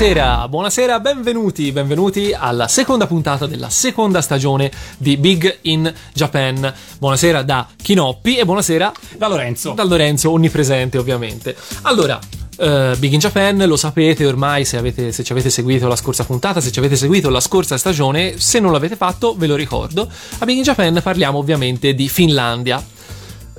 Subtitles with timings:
[0.00, 6.72] Buonasera, buonasera, benvenuti, benvenuti alla seconda puntata della seconda stagione di Big in Japan.
[6.98, 9.72] Buonasera da Kinoppi e buonasera da Lorenzo.
[9.72, 11.54] Da Lorenzo, onnipresente ovviamente.
[11.82, 12.18] Allora,
[12.60, 16.24] Uh, Big in Japan, lo sapete ormai se, avete, se, ci avete seguito la scorsa
[16.24, 20.06] puntata, se ci avete seguito la scorsa stagione, se non l'avete fatto ve lo ricordo.
[20.40, 22.84] A Big in Japan parliamo ovviamente di Finlandia.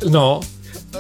[0.01, 0.39] No,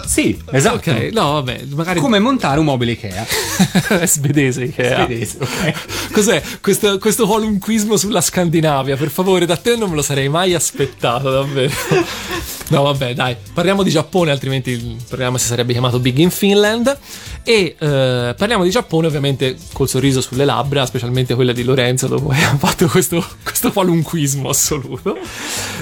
[0.05, 0.89] sì, esatto.
[0.89, 1.99] Ok, no, vabbè, magari...
[1.99, 3.25] Come montare un mobile Ikea.
[4.05, 5.05] Svedese Ikea.
[5.05, 6.11] Svedese, ok.
[6.11, 8.95] Cos'è questo, questo qualunquismo sulla Scandinavia?
[8.95, 11.71] Per favore, da te non me lo sarei mai aspettato, davvero.
[12.71, 16.97] No, vabbè, dai, parliamo di Giappone, altrimenti il programma si sarebbe chiamato Big in Finland.
[17.43, 22.29] E eh, parliamo di Giappone, ovviamente, col sorriso sulle labbra, specialmente quella di Lorenzo, dopo
[22.29, 25.17] che ha fatto questo, questo qualunquismo assoluto.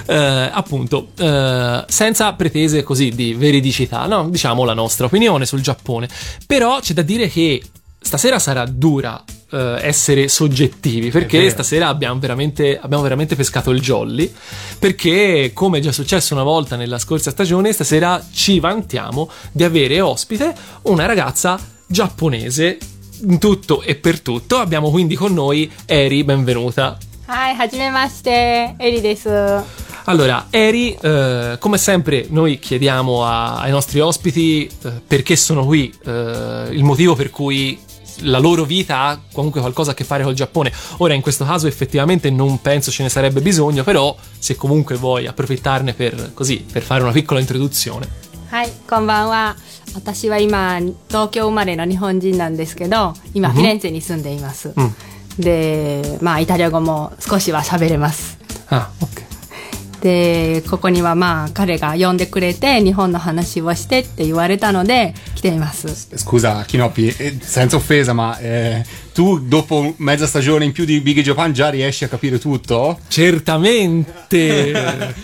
[0.07, 4.27] Eh, appunto, eh, senza pretese così di veridicità, no?
[4.27, 6.09] Diciamo la nostra opinione sul Giappone.
[6.47, 7.61] Però c'è da dire che
[7.99, 14.31] stasera sarà dura essere soggettivi perché stasera abbiamo veramente, abbiamo veramente pescato il jolly
[14.77, 20.01] perché come è già successo una volta nella scorsa stagione stasera ci vantiamo di avere
[20.01, 22.77] ospite una ragazza giapponese
[23.21, 24.57] in tutto e per tutto.
[24.57, 26.97] Abbiamo quindi con noi Eri benvenuta.
[27.27, 29.29] Hi, hajimemashite, Eri desu.
[30.05, 35.93] Allora, Eri, eh, come sempre noi chiediamo a, ai nostri ospiti eh, perché sono qui,
[36.05, 37.77] eh, il motivo per cui
[38.18, 40.72] la loro vita ha comunque qualcosa a che fare col Giappone.
[40.98, 45.26] Ora, in questo caso, effettivamente non penso ce ne sarebbe bisogno, però se comunque vuoi
[45.26, 48.22] approfittarne per, così, per fare una piccola introduzione.
[48.54, 49.56] はい、こんばんは。
[49.96, 54.72] 私は今、東京生まれの日本人なんですけど、今、フィレンツェに住んでいます。
[54.76, 54.94] うん、
[55.38, 58.38] で、まあ、イタリア語も少しは喋れます。
[58.68, 59.27] あ、OK。
[60.04, 68.84] でここにはまあ彼が呼んでくれて日本の話をしてって言われたので来ています Scusa Kinoppi, senza offesa ma eh,
[69.14, 72.98] tu dopo mezza stagione in più di Big Japan già riesci a capire tutto?
[73.08, 74.74] Certamente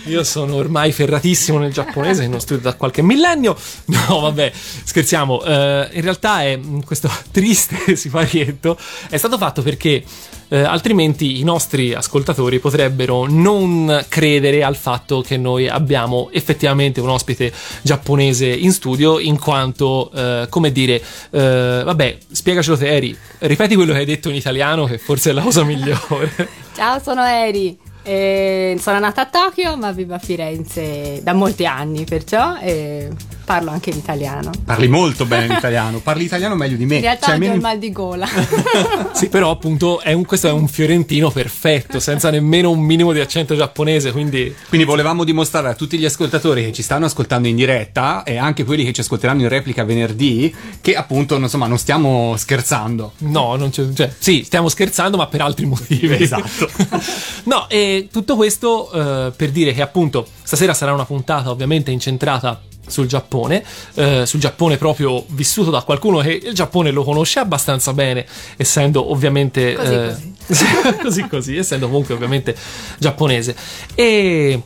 [0.05, 4.51] io sono ormai ferratissimo nel giapponese non studio da qualche millennio no vabbè
[4.83, 8.75] scherziamo uh, in realtà è questo triste siparietto
[9.09, 10.03] è stato fatto perché
[10.48, 17.08] eh, altrimenti i nostri ascoltatori potrebbero non credere al fatto che noi abbiamo effettivamente un
[17.08, 17.52] ospite
[17.82, 23.92] giapponese in studio, in quanto, eh, come dire, eh, vabbè, spiegacelo te, Eri, ripeti quello
[23.92, 26.48] che hai detto in italiano, che forse è la cosa migliore.
[26.74, 27.76] Ciao, sono Eri.
[28.02, 33.10] Eh, sono nata a Tokyo, ma vivo a Firenze da molti anni, perciò eh,
[33.46, 34.50] parlo anche l'italiano.
[34.64, 36.96] Parli molto bene l'italiano, parli italiano meglio di me.
[36.96, 38.26] In realtà cioè, ho il mal di gola.
[39.14, 43.20] sì, però appunto è un, questo è un fiorentino perfetto, senza nemmeno un minimo di
[43.20, 44.52] accento giapponese, quindi...
[44.68, 48.64] Quindi volevamo dimostrare a tutti gli ascoltatori che ci stanno ascoltando in diretta e anche
[48.64, 53.12] quelli che ci ascolteranno in replica venerdì che appunto insomma non stiamo scherzando.
[53.18, 56.14] No, non c'è, cioè, sì, stiamo scherzando ma per altri motivi.
[56.26, 56.68] Esatto.
[57.44, 62.60] no, e tutto questo eh, per dire che appunto stasera sarà una puntata ovviamente incentrata
[62.86, 63.64] sul Giappone,
[63.94, 68.26] eh, sul Giappone proprio vissuto da qualcuno che il Giappone lo conosce abbastanza bene,
[68.56, 70.16] essendo ovviamente così, eh,
[70.46, 70.66] così.
[71.02, 72.54] così, così, essendo comunque ovviamente
[72.98, 73.54] giapponese.
[73.94, 74.60] E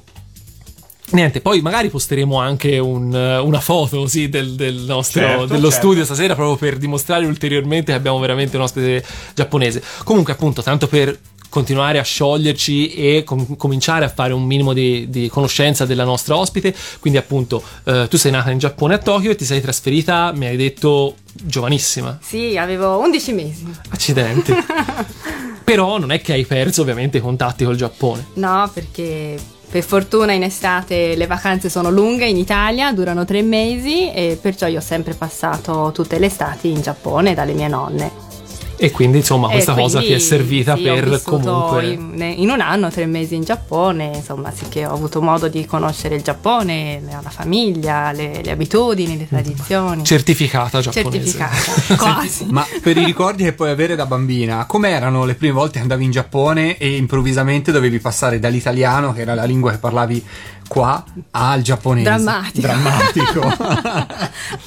[1.12, 5.86] Niente, poi magari posteremo anche un, una foto sì, del, del nostro, certo, dello certo.
[5.86, 9.04] studio stasera proprio per dimostrare ulteriormente che abbiamo veramente un ospite
[9.34, 9.82] giapponese.
[10.04, 11.18] Comunque, appunto, tanto per
[11.50, 16.36] continuare a scioglierci e com- cominciare a fare un minimo di, di, conoscenza della nostra
[16.36, 16.74] ospite.
[17.00, 20.46] Quindi, appunto, eh, tu sei nata in Giappone a Tokyo e ti sei trasferita, mi
[20.46, 22.18] hai detto, giovanissima.
[22.22, 23.66] Sì, avevo 11 mesi.
[23.90, 24.54] Accidenti.
[25.62, 28.28] Però non è che hai perso ovviamente i contatti col Giappone.
[28.34, 29.38] No, perché
[29.70, 34.66] per fortuna in estate le vacanze sono lunghe in Italia, durano tre mesi e perciò
[34.66, 38.29] io ho sempre passato tutte le estati in Giappone dalle mie nonne.
[38.82, 41.86] E quindi insomma questa quindi, cosa ti è servita sì, per comunque...
[41.86, 45.66] In, in, un anno, tre mesi in Giappone, insomma sì che ho avuto modo di
[45.66, 50.02] conoscere il Giappone, la famiglia, le, le abitudini, le tradizioni.
[50.02, 51.38] Certificata giapponese.
[51.38, 52.46] Certificata, quasi.
[52.50, 56.04] Ma per i ricordi che puoi avere da bambina, com'erano le prime volte che andavi
[56.04, 60.24] in Giappone e improvvisamente dovevi passare dall'italiano, che era la lingua che parlavi
[60.70, 62.08] qua al giapponese.
[62.08, 62.60] Drammatico.
[62.60, 63.56] Drammatico.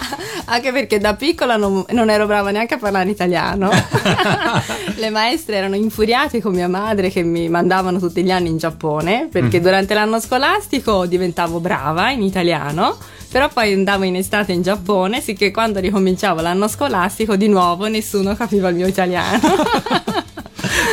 [0.46, 3.70] Anche perché da piccola non, non, ero brava neanche a parlare italiano.
[4.96, 9.30] Le maestre erano infuriate con mia madre che mi mandavano tutti gli anni in Giappone
[9.32, 9.64] perché mm.
[9.64, 12.98] durante l'anno scolastico diventavo brava in italiano.
[13.32, 18.36] Però poi andavo in estate in Giappone, sicché quando ricominciavo l'anno scolastico di nuovo nessuno
[18.36, 19.40] capiva il mio italiano.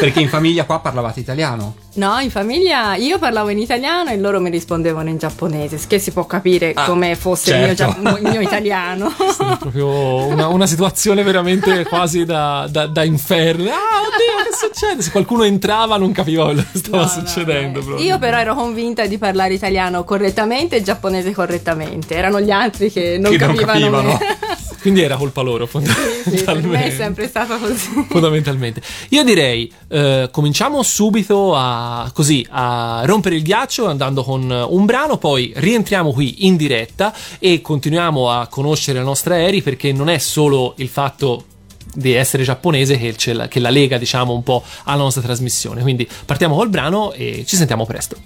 [0.01, 1.75] Perché in famiglia qua parlavate italiano.
[1.95, 6.13] No, in famiglia io parlavo in italiano e loro mi rispondevano in giapponese, che si
[6.13, 7.83] può capire Ah, come fosse certo.
[7.83, 9.09] il, mio, gia- il mio italiano.
[9.19, 9.89] È proprio
[10.27, 13.65] una, una situazione veramente quasi da, da- da inferno.
[13.71, 15.03] Ah, oddio, che succede?
[15.03, 17.83] Se qualcuno entrava non capiva quello che stava No, succedendo.
[17.85, 17.99] no.
[17.99, 22.15] Io però ero convinta di parlare italiano correttamente e giapponese correttamente.
[22.15, 23.73] Erano gli altri che non Che non capivano.
[23.81, 24.09] capivano.
[24.13, 24.39] me.
[24.81, 26.69] Quindi era colpa loro, Sì, per fondamentalmente.
[26.69, 28.07] me è sempre stato così.
[28.09, 28.81] fondamentalmente.
[29.11, 31.80] Io direi, eh, cominciamo subito a,
[32.13, 37.61] così, a rompere il ghiaccio andando con un brano, poi rientriamo qui in diretta e
[37.61, 41.45] continuiamo a conoscere la nostra Eri perché non è solo il fatto
[41.93, 45.83] di essere giapponese che, la, che la lega diciamo un po' alla nostra trasmissione.
[45.83, 48.17] Quindi partiamo col brano e ci sentiamo presto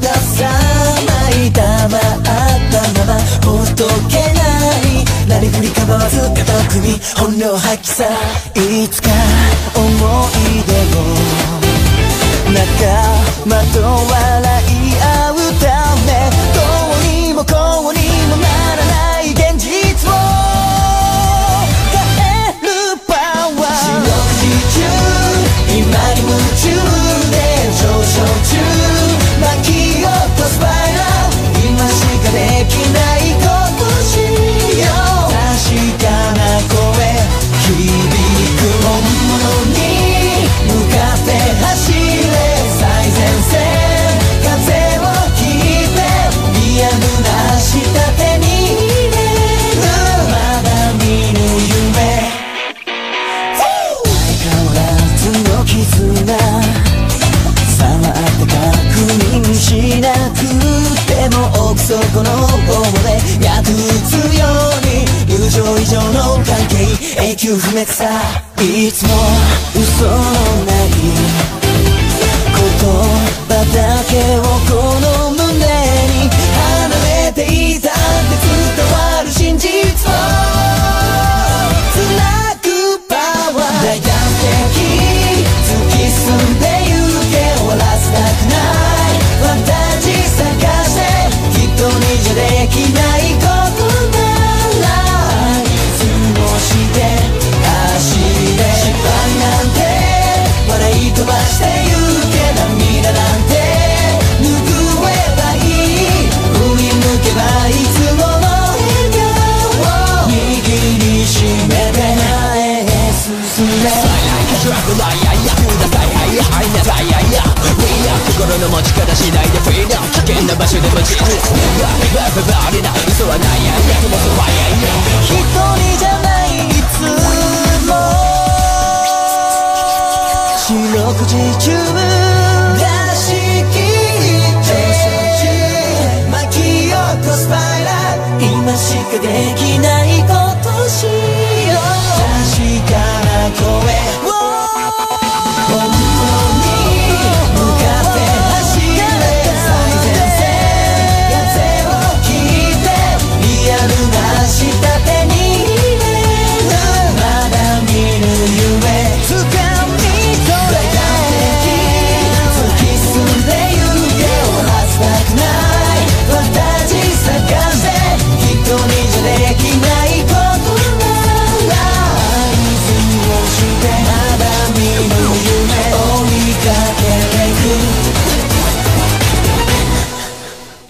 [0.00, 2.30] 逃さないたまった
[3.00, 4.40] ままほっとけな
[4.78, 8.04] いなりふり構わず片組み本領発揮さ
[8.54, 9.10] いつか
[9.74, 11.02] 思い出を
[12.54, 12.62] 仲
[13.44, 14.57] 間と笑い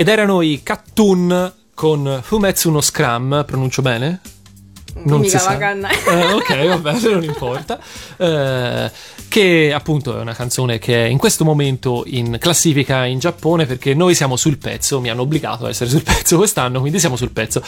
[0.08, 4.20] ed erano i Kattun con Fumetsu no Scrum pronuncio bene?
[5.04, 5.58] non Mica si sa.
[5.58, 7.78] Eh, ok, vabbè, non importa.
[8.16, 8.90] Eh,
[9.28, 13.92] che appunto è una canzone che è in questo momento in classifica in Giappone perché
[13.92, 17.30] noi siamo sul pezzo, mi hanno obbligato ad essere sul pezzo quest'anno, quindi siamo sul
[17.30, 17.62] pezzo.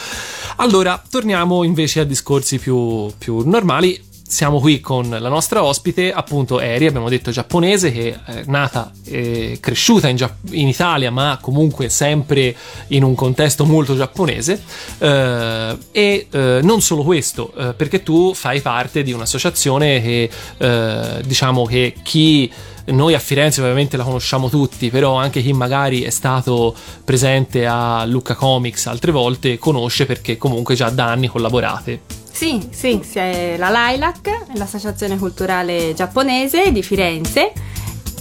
[0.55, 4.09] Allora, torniamo invece a discorsi più, più normali.
[4.31, 9.57] Siamo qui con la nostra ospite, appunto Eri, abbiamo detto giapponese, che è nata e
[9.59, 12.55] cresciuta in, Gia- in Italia, ma comunque sempre
[12.87, 14.63] in un contesto molto giapponese.
[14.99, 21.21] Eh, e eh, non solo questo, eh, perché tu fai parte di un'associazione che eh,
[21.25, 22.49] diciamo che chi
[22.85, 26.73] noi a Firenze ovviamente la conosciamo tutti, però anche chi magari è stato
[27.03, 32.20] presente a Lucca Comics altre volte conosce perché comunque già da anni collaborate.
[32.31, 37.51] Sì, sì, c'è la LILAC, l'associazione culturale giapponese di Firenze.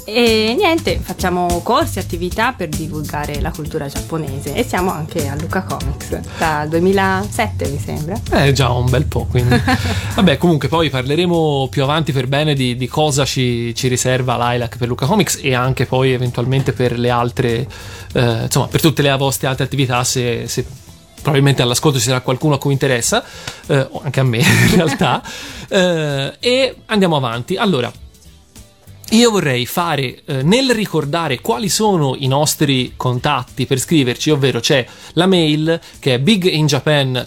[0.04, 5.62] E niente, facciamo corsi, attività per divulgare la cultura giapponese e siamo anche a Luca
[5.62, 8.20] Comics dal 2007 mi sembra.
[8.32, 9.54] Eh già un bel po', quindi.
[10.16, 14.78] Vabbè, comunque poi parleremo più avanti per bene di, di cosa ci, ci riserva Lilac
[14.78, 17.68] per Luca Comics e anche poi eventualmente per le altre,
[18.12, 20.64] eh, insomma, per tutte le vostre altre attività se, se
[21.20, 23.24] probabilmente all'ascolto ci sarà qualcuno a cui interessa,
[23.66, 24.38] eh, o anche a me
[24.70, 25.22] in realtà,
[25.68, 27.56] eh, e andiamo avanti.
[27.56, 27.92] Allora,
[29.10, 34.86] io vorrei fare eh, nel ricordare quali sono i nostri contatti per scriverci, ovvero c'è
[35.14, 37.26] la mail che è biginjapan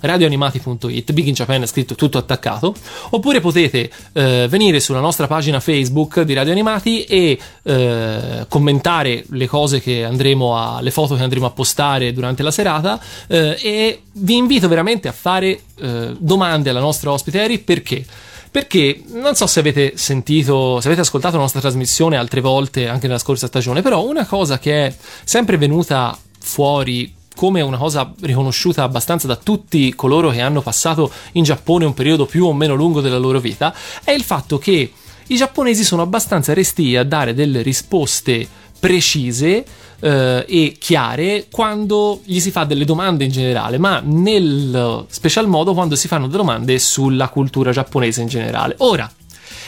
[0.00, 2.74] radioanimati.it, big in Japan scritto tutto attaccato,
[3.10, 9.46] oppure potete eh, venire sulla nostra pagina Facebook di Radio Animati e eh, commentare le
[9.46, 14.02] cose che andremo a le foto che andremo a postare durante la serata eh, e
[14.12, 18.04] vi invito veramente a fare eh, domande alla nostra ospite Eri perché
[18.50, 23.06] perché non so se avete sentito, se avete ascoltato la nostra trasmissione altre volte anche
[23.06, 28.82] nella scorsa stagione, però una cosa che è sempre venuta fuori come una cosa riconosciuta
[28.82, 33.00] abbastanza da tutti coloro che hanno passato in Giappone un periodo più o meno lungo
[33.00, 34.92] della loro vita, è il fatto che
[35.28, 38.46] i giapponesi sono abbastanza resti a dare delle risposte
[38.80, 39.64] precise
[40.00, 45.74] eh, e chiare quando gli si fa delle domande in generale, ma nel special modo
[45.74, 48.74] quando si fanno delle domande sulla cultura giapponese in generale.
[48.78, 49.10] Ora,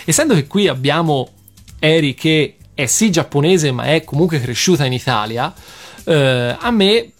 [0.04, 1.28] essendo che qui abbiamo
[1.78, 5.52] Eri che è sì giapponese ma è comunque cresciuta in Italia,
[6.04, 7.12] eh, a me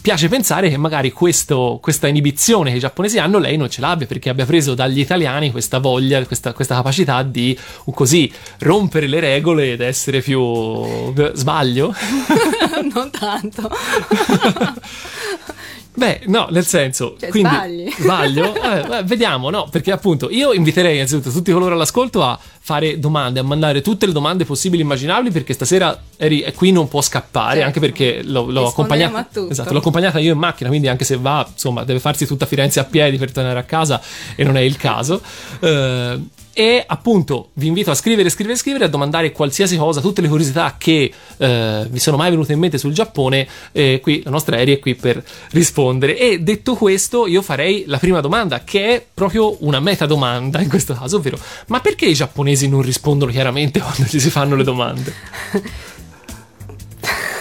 [0.00, 4.06] piace pensare che magari questo, questa inibizione che i giapponesi hanno lei non ce l'abbia
[4.06, 7.58] perché abbia preso dagli italiani questa voglia, questa, questa capacità di
[7.92, 11.12] così rompere le regole ed essere più...
[11.34, 11.94] sbaglio?
[12.94, 13.70] non tanto.
[15.98, 17.90] Beh, no, nel senso, Cioè, quindi sbagli.
[17.98, 18.54] sbaglio?
[18.54, 23.42] Eh, vediamo, no, perché appunto io inviterei innanzitutto tutti coloro all'ascolto a fare domande, a
[23.42, 27.54] mandare tutte le domande possibili e immaginabili perché stasera Eri è qui non può scappare,
[27.54, 27.66] Certo.
[27.66, 29.28] anche perché l'ho, l'ho accompagnata.
[29.50, 32.78] Esatto, l'ho accompagnata io in macchina, quindi anche se va, insomma, deve farsi tutta Firenze
[32.78, 34.00] a piedi per tornare a casa
[34.36, 35.20] e non è il caso.
[35.60, 36.20] Eh,
[36.58, 40.74] e appunto vi invito a scrivere, scrivere, scrivere, a domandare qualsiasi cosa, tutte le curiosità
[40.76, 43.46] che eh, vi sono mai venute in mente sul Giappone.
[43.70, 45.22] E qui la nostra Eri è qui per
[45.52, 46.18] rispondere.
[46.18, 50.68] E detto questo, io farei la prima domanda, che è proprio una meta domanda in
[50.68, 51.38] questo caso, ovvero:
[51.68, 55.14] ma perché i giapponesi non rispondono chiaramente quando gli si fanno le domande?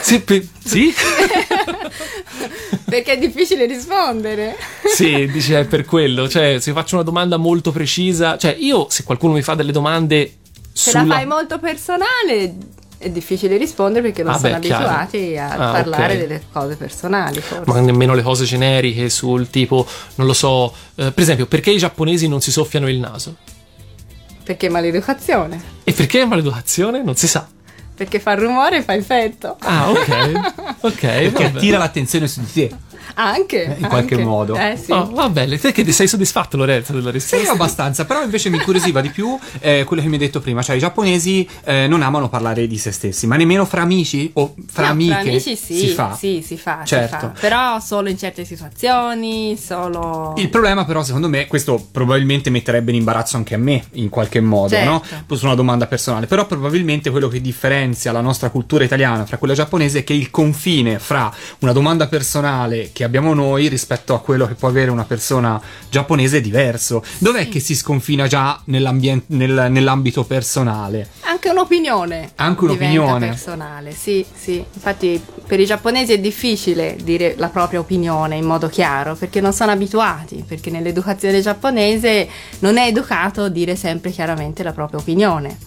[0.07, 0.23] Sì,
[0.63, 0.93] sì?
[2.85, 4.55] Perché è difficile rispondere.
[4.85, 6.27] Sì, dice è per quello.
[6.29, 10.37] Cioè, se faccio una domanda molto precisa, cioè io se qualcuno mi fa delle domande
[10.73, 12.55] Se sulla la fai molto personale
[12.99, 14.85] è difficile rispondere perché non Ah, sono beh, chiaro.
[14.87, 16.19] abituati a Ah, parlare ok.
[16.19, 17.71] delle cose personali, forse.
[17.71, 19.85] ma nemmeno le cose generiche sul tipo,
[20.15, 23.35] non lo so, eh, per esempio, perché i giapponesi non si soffiano il naso?
[24.43, 25.61] Perché maleducazione.
[25.83, 27.03] E perché maleducazione?
[27.03, 27.47] Non si sa.
[27.97, 29.57] Perché fa rumore e fa effetto.
[29.61, 30.77] Ah, ok.
[30.81, 30.99] ok.
[30.99, 31.57] Perché vabbè.
[31.57, 32.71] attira l'attenzione su di te.
[33.19, 33.75] Anche.
[33.79, 34.25] in qualche anche.
[34.25, 34.55] modo.
[34.55, 34.91] Eh sì.
[34.91, 37.51] Oh, va bene, te che sei soddisfatto Lorenzo della Sì, risposta?
[37.51, 40.75] abbastanza, però invece mi incuriosiva di più eh, quello che mi hai detto prima, cioè
[40.75, 44.85] i giapponesi eh, non amano parlare di se stessi, ma nemmeno fra amici o fra
[44.85, 46.15] No, amiche fra amici sì, si fa.
[46.15, 47.17] sì, si fa, si Certo.
[47.17, 47.33] fa.
[47.39, 50.33] Però solo in certe situazioni, solo...
[50.37, 54.39] Il problema però secondo me, questo probabilmente metterebbe in imbarazzo anche a me in qualche
[54.41, 54.89] modo, Certo.
[55.27, 55.35] no?
[55.35, 59.53] Su una domanda personale, però probabilmente quello che differenzia la nostra cultura italiana fra quella
[59.53, 64.45] giapponese è che il confine fra una domanda personale che abbiamo noi rispetto a quello
[64.45, 65.59] che può avere una persona
[65.89, 67.03] giapponese è diverso.
[67.17, 68.93] Dov'è che si sconfina già nel-
[69.27, 71.09] nell'ambito personale?
[71.21, 72.31] Anche un'opinione.
[72.35, 73.27] Anche un'opinione.
[73.27, 74.63] personale, sì, sì.
[74.73, 79.53] Infatti per i giapponesi è difficile dire la propria opinione in modo chiaro perché non
[79.53, 82.27] sono abituati, perché nell'educazione giapponese
[82.59, 85.57] non è educato dire sempre chiaramente la propria opinione.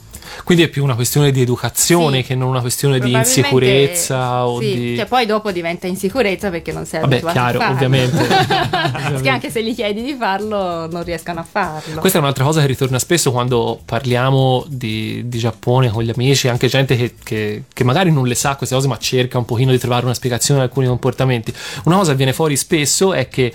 [0.44, 2.26] Quindi è più una questione di educazione Sì.
[2.28, 4.96] che non una questione di insicurezza o sì, di...
[4.96, 7.74] Cioè poi dopo diventa insicurezza perché non sei Vabbè, abituato chiaro, a farlo.
[7.76, 8.26] ovviamente.
[9.12, 12.00] perché anche se gli chiedi di farlo non riescono a farlo.
[12.00, 16.48] Questa è un'altra cosa che ritorna spesso quando parliamo di, di Giappone con gli amici,
[16.48, 19.70] anche gente che, che- che magari non le sa queste cose, ma cerca un pochino
[19.70, 21.52] di trovare una spiegazione ad alcuni comportamenti.
[21.84, 23.52] Una cosa che viene fuori spesso è che.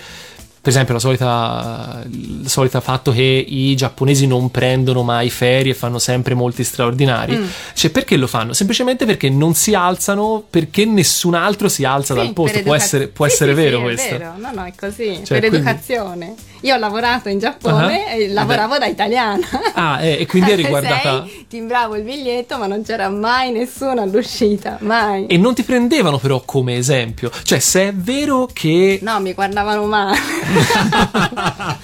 [0.66, 5.74] Per esempio, la solita, il solito fatto che i giapponesi non prendono mai ferie e
[5.76, 7.36] fanno sempre molti straordinari.
[7.36, 7.44] Mm.
[7.72, 8.52] Cioè, perché lo fanno?
[8.52, 12.58] Semplicemente perché non si alzano, perché nessun altro si alza Sì, dal posto.
[12.62, 14.14] Può educa- essere, può Sì, essere sì, vero questo.
[14.14, 14.32] È vero.
[14.38, 15.20] No, no, è così.
[15.24, 16.34] Cioè, per quindi- educazione.
[16.66, 18.12] Io ho lavorato in Giappone Ah.
[18.14, 19.46] e lavoravo da italiana.
[19.74, 23.52] Ah, eh, e quindi eri Alle guardata- sei timbravo il biglietto, ma non c'era mai
[23.52, 25.26] nessuno all'uscita, mai.
[25.26, 27.30] E non ti prendevano però come esempio.
[27.42, 28.98] Cioè, se è vero che...
[29.02, 30.18] No, mi guardavano male.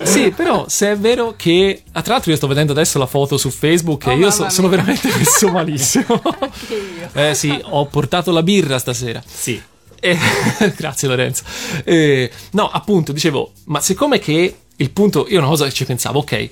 [0.00, 1.82] Sì, però se è vero che...
[1.92, 4.48] Ah, tra l'altro io sto vedendo adesso la foto su Facebook e Oh, io so-
[4.48, 6.22] sono veramente messo malissimo.
[6.38, 7.08] Anche io.
[7.12, 9.20] eh sì, ho portato la birra stasera.
[9.26, 9.60] Sì.
[10.00, 10.18] Eh,
[10.76, 11.42] grazie Lorenzo.
[11.84, 16.20] Eh, no, appunto, dicevo, ma siccome che il punto, io una cosa che ci pensavo,
[16.20, 16.50] ok, eh,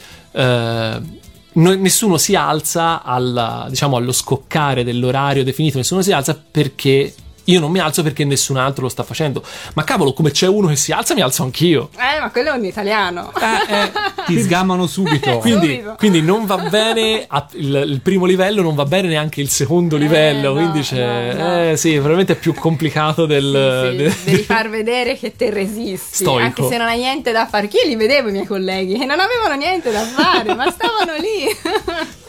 [1.52, 7.14] no- nessuno si alza alla- diciamo, allo scoccare dell'orario definito, nessuno si alza perché
[7.46, 9.42] io non mi alzo perché nessun altro lo sta facendo.
[9.74, 11.90] Ma cavolo, come c'è uno che si alza, mi alzo anch'io.
[11.96, 13.32] Eh, ma quello è un italiano.
[13.40, 13.92] Eh, eh,
[14.26, 15.38] Ti sgamano subito.
[15.38, 15.94] quindi, Subito.
[15.98, 19.96] quindi non va bene a- il, il primo livello, non va bene neanche il secondo
[19.96, 20.52] livello.
[20.52, 21.32] no, quindi c'è.
[21.34, 21.70] no, no.
[21.70, 23.96] Eh sì, probabilmente è più complicato del.
[23.96, 26.24] Sì, sì, devi far vedere che te resisti.
[26.24, 26.42] Stoico.
[26.44, 27.68] Anche se non hai niente da fare.
[27.68, 31.12] Che io li vedevo i miei colleghi e non avevano niente da fare, ma stavano
[31.18, 32.14] lì.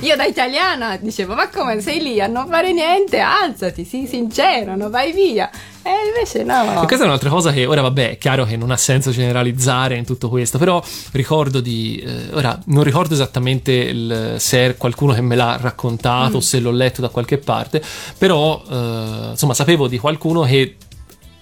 [0.00, 3.18] Io da italiana dicevo: Ma come sei lì a non fare niente?
[3.20, 5.50] Alzati, sii sincero, non vai via.
[5.86, 6.82] E invece no.
[6.82, 9.96] E questa è un'altra cosa che ora vabbè è chiaro che non ha senso generalizzare
[9.96, 10.82] in tutto questo, però
[11.12, 12.02] ricordo di...
[12.02, 16.58] eh, ora non ricordo esattamente il- se è qualcuno che me l'ha raccontato o se
[16.58, 17.82] l'ho letto da qualche parte,
[18.16, 20.76] però eh, insomma sapevo di qualcuno che,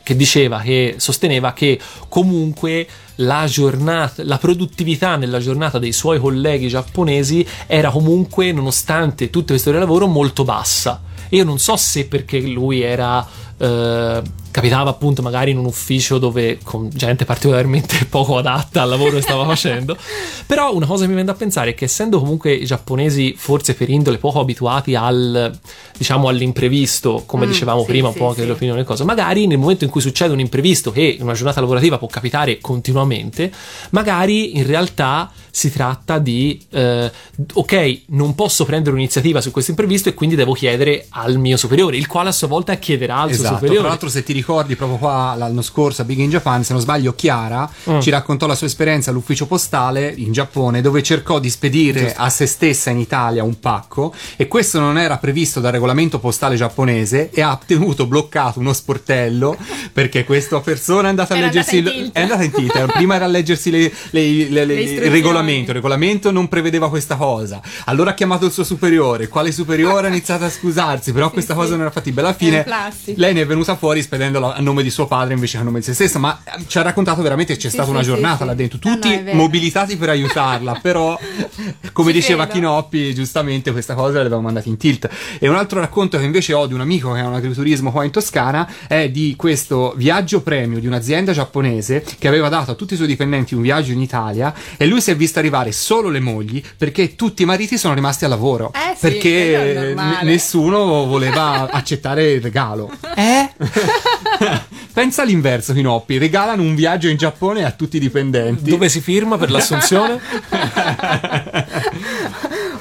[0.02, 1.78] che diceva, che sosteneva che
[2.08, 9.52] comunque la giornata, la produttività nella giornata dei suoi colleghi giapponesi era comunque, nonostante tutte
[9.52, 11.02] queste ore di lavoro, molto bassa.
[11.30, 13.26] Io non so se perché lui era.
[13.58, 19.16] Eh, capitava appunto magari in un ufficio dove con gente particolarmente poco adatta al lavoro
[19.16, 19.96] che stava facendo.
[20.46, 23.74] Però una cosa che mi viene da pensare è che essendo comunque i giapponesi forse
[23.74, 25.58] per indole poco abituati al
[25.96, 28.46] diciamo all'imprevisto, come Mm, dicevamo sì, prima, un sì, po' anche sì.
[28.46, 31.60] l'opinione e cosa, magari nel momento in cui succede un imprevisto che in una giornata
[31.60, 33.52] lavorativa può capitare continuamente,
[33.90, 37.10] magari in realtà si tratta di eh,
[37.52, 41.96] ok, non posso prendere un'iniziativa su questo imprevisto e quindi devo chiedere al mio superiore,
[41.96, 43.78] il quale a sua volta chiederà al suo Esatto, superiore.
[43.80, 46.82] tra l'altro se ti ricordi proprio qua l'anno scorso a Big in Japan, se non
[46.82, 48.00] sbaglio Chiara Mm.
[48.00, 52.46] ci raccontò la sua esperienza all'ufficio postale in Giappone dove cercò di spedire a se
[52.46, 57.40] stessa in Italia un pacco e questo non era previsto dal regolamento postale giapponese e
[57.42, 59.56] ha tenuto bloccato uno sportello
[59.92, 63.24] perché questa persona è andata a leggersi andata il- è andata in tilt, prima era
[63.24, 67.60] a leggersi le- le- le- le- il regolamento, il regolamento non prevedeva questa cosa.
[67.86, 71.58] Allora ha chiamato il suo superiore, quale superiore ha iniziato a scusarsi, però questa sì.
[71.58, 72.22] cosa non era fattibile.
[72.22, 73.20] Alla È fine un classico.
[73.32, 75.78] Lei ne è venuta fuori spedendolo a nome di suo padre invece che a nome
[75.80, 78.02] di se stessa, ma eh, ci ha raccontato veramente che c'è Sì, stata sì, una
[78.02, 78.44] giornata sì.
[78.44, 79.36] là dentro, No, no, tutti vero.
[79.36, 81.18] mobilitati per aiutarla, però
[81.92, 82.52] come Ci diceva credo.
[82.66, 85.08] Chinoppi, giustamente questa cosa l'avevamo mandata in tilt.
[85.38, 88.04] E un altro racconto che invece ho di un amico che ha un agriturismo qua
[88.04, 92.92] in Toscana è di questo viaggio premio di un'azienda giapponese che aveva dato a tutti
[92.94, 96.20] i suoi dipendenti un viaggio in Italia e lui si è visto arrivare solo le
[96.20, 102.32] mogli perché tutti i mariti sono rimasti al lavoro Eh perché n- nessuno voleva accettare
[102.32, 102.90] il regalo.
[103.14, 103.21] Eh?
[104.92, 108.68] Pensa all'inverso, Pinoppi, regalano un viaggio in Giappone a tutti i dipendenti.
[108.68, 110.20] Dove si firma per l'assunzione?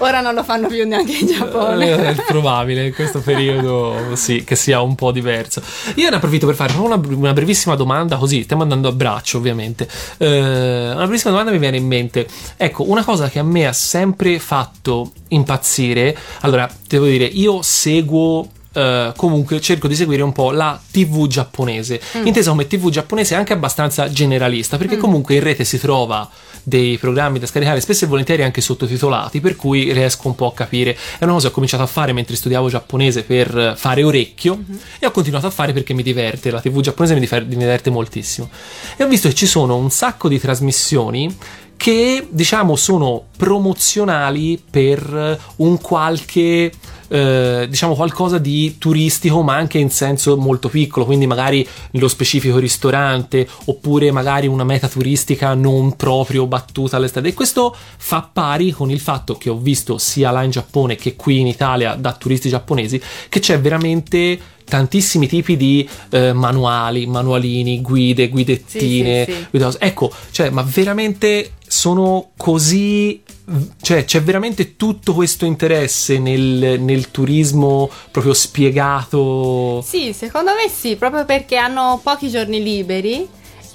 [0.01, 1.89] Ora non lo fanno più neanche in Giappone.
[1.89, 5.61] Eh, è probabile in questo periodo sì, che sia un po' diverso.
[5.95, 9.87] Io ne approfitto per fare una, una brevissima domanda, così stiamo andando a braccio ovviamente.
[10.17, 12.27] Eh, una brevissima domanda mi viene in mente.
[12.57, 16.17] Ecco, una cosa che a me ha sempre fatto impazzire.
[16.41, 18.49] Allora, devo dire, io seguo.
[18.73, 23.53] Eh, comunque cerco di seguire un po' la TV giapponese, intesa come TV giapponese anche
[23.53, 26.29] abbastanza generalista, perché comunque in rete si trova
[26.63, 30.53] dei programmi da scaricare spesso e volentieri anche sottotitolati, per cui riesco un po' a
[30.53, 30.97] capire.
[31.17, 34.59] È una cosa che ho cominciato a fare mentre studiavo giapponese per fare orecchio
[34.99, 37.89] e ho continuato a fare perché mi diverte, la TV giapponese mi, difer- mi diverte
[37.89, 38.49] moltissimo.
[38.95, 41.35] E ho visto che ci sono un sacco di trasmissioni
[41.75, 46.71] che diciamo sono promozionali per un qualche
[47.11, 52.57] eh, diciamo qualcosa di turistico ma anche in senso molto piccolo quindi magari nello specifico
[52.57, 58.71] ristorante oppure magari una meta turistica non proprio battuta alle strade e questo fa pari
[58.71, 62.13] con il fatto che ho visto sia là in Giappone che qui in Italia da
[62.13, 64.39] turisti giapponesi che c'è veramente
[64.71, 69.25] tantissimi tipi di eh, manuali, manualini, guide, guidettine.
[69.25, 69.77] Sì, sì, sì.
[69.79, 73.21] Ecco, cioè, ma veramente sono così.
[73.81, 79.81] Cioè, c'è veramente tutto questo interesse nel, nel turismo proprio spiegato.
[79.81, 83.27] Sì, secondo me sì, proprio perché hanno pochi giorni liberi.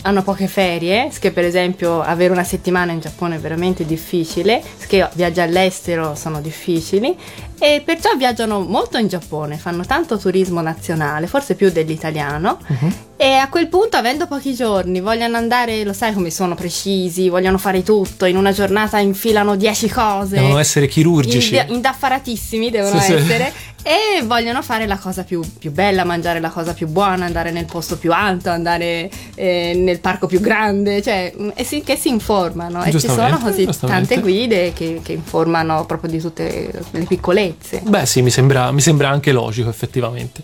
[0.06, 5.06] Hanno poche ferie, che per esempio avere una settimana in Giappone è veramente difficile, che
[5.14, 7.16] viaggi all'estero sono difficili
[7.58, 12.58] e perciò viaggiano molto in Giappone, fanno tanto turismo nazionale, forse più dell'italiano.
[12.66, 12.94] Mhm.
[13.16, 17.58] E a quel punto, avendo pochi giorni, vogliono andare, lo sai come sono precisi, vogliono
[17.58, 20.36] fare tutto, in una giornata infilano 10 cose.
[20.36, 21.56] Devono essere chirurgici.
[21.56, 23.52] Ind- indaffaratissimi devono Sì, sì.
[23.86, 27.66] e vogliono fare la cosa più, più bella, mangiare la cosa più buona, andare nel
[27.66, 32.08] posto più alto, andare eh, nel parco più grande, cioè mm, e si- che si
[32.08, 37.80] informano e ci sono così tante guide che, che informano proprio di tutte le piccolezze.
[37.84, 40.42] Beh, sì, mi sembra, mi sembra anche logico, effettivamente.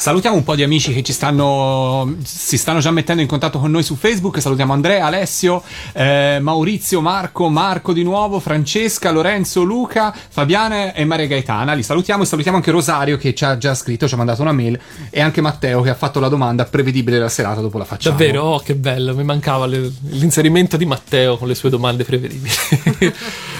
[0.00, 3.70] Salutiamo un po' di amici che ci stanno, si stanno già mettendo in contatto con
[3.70, 4.40] noi su Facebook.
[4.40, 11.26] Salutiamo Andrea, Alessio, eh, Maurizio, Marco, Marco di nuovo, Francesca, Lorenzo, Luca, Fabiana e Maria
[11.26, 11.74] Gaetana.
[11.74, 14.52] Li salutiamo e salutiamo anche Rosario che ci ha già scritto, ci ha mandato una
[14.52, 18.16] mail e anche Matteo che ha fatto la domanda prevedibile della serata dopo la facciamo.
[18.16, 18.42] Davvero?
[18.42, 22.50] Oh, che bello, mi mancava le- l'inserimento di Matteo con le sue domande prevedibili.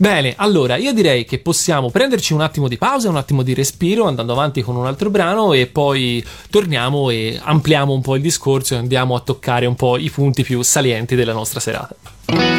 [0.00, 4.06] Bene, allora io direi che possiamo prenderci un attimo di pausa, un attimo di respiro,
[4.06, 8.74] andando avanti con un altro brano e poi torniamo e ampliamo un po' il discorso
[8.74, 12.57] e andiamo a toccare un po' i punti più salienti della nostra serata.「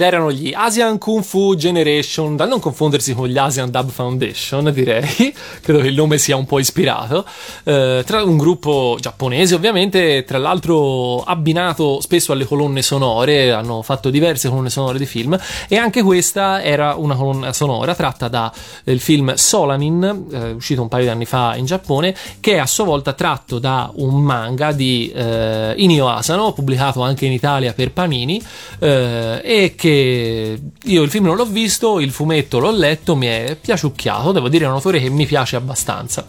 [0.00, 4.72] ed erano gli Asian Kung Fu Generation, da non confondersi con gli Asian Dub Foundation,
[4.72, 5.04] direi,
[5.60, 7.26] credo che il nome sia un po' ispirato,
[7.64, 14.08] eh, tra un gruppo giapponese ovviamente, tra l'altro abbinato spesso alle colonne sonore, hanno fatto
[14.08, 19.34] diverse colonne sonore di film e anche questa era una colonna sonora tratta dal film
[19.34, 23.12] Solanin, eh, uscito un paio di anni fa in Giappone, che è a sua volta
[23.12, 28.42] tratto da un manga di eh, Inio Asano, pubblicato anche in Italia per Panini,
[28.78, 33.56] eh, e che io il film non l'ho visto, il fumetto l'ho letto, mi è
[33.60, 36.24] piaciucchiato, devo dire è un autore che mi piace abbastanza.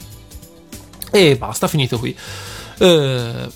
[1.11, 2.15] E basta, finito qui.
[2.77, 3.49] Eh,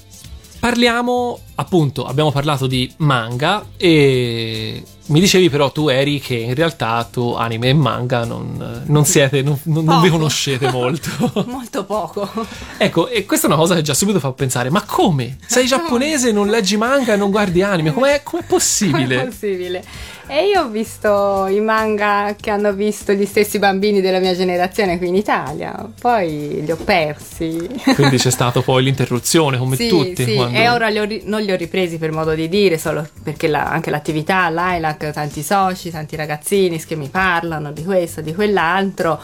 [0.66, 7.08] parliamo, appunto, abbiamo parlato di manga e mi dicevi però tu eri che in realtà
[7.12, 11.10] tu anime e manga non, non siete, non, non- vi conoscete molto.
[11.46, 12.28] Molto poco.
[12.78, 15.38] ecco, e questa è una cosa che già subito fa pensare, ma come?
[15.46, 17.94] Sei giapponese, non leggi manga e non guardi anime?
[17.94, 19.24] Com'è, com'è È possibile?
[19.26, 19.84] possibile.
[20.28, 24.98] E io ho visto i manga che hanno visto gli stessi bambini della mia generazione
[24.98, 27.70] qui in Italia, poi li ho persi.
[27.94, 30.24] Quindi c'è stata poi l'interruzione come sì, tutti.
[30.24, 33.08] sì, quando- e ora li ho non li ho ripresi per modo di dire, solo
[33.22, 38.34] perché la- anche l'attività, l'ILAC, tanti soci, tanti ragazzini che mi parlano di questo, di
[38.34, 39.22] quell'altro,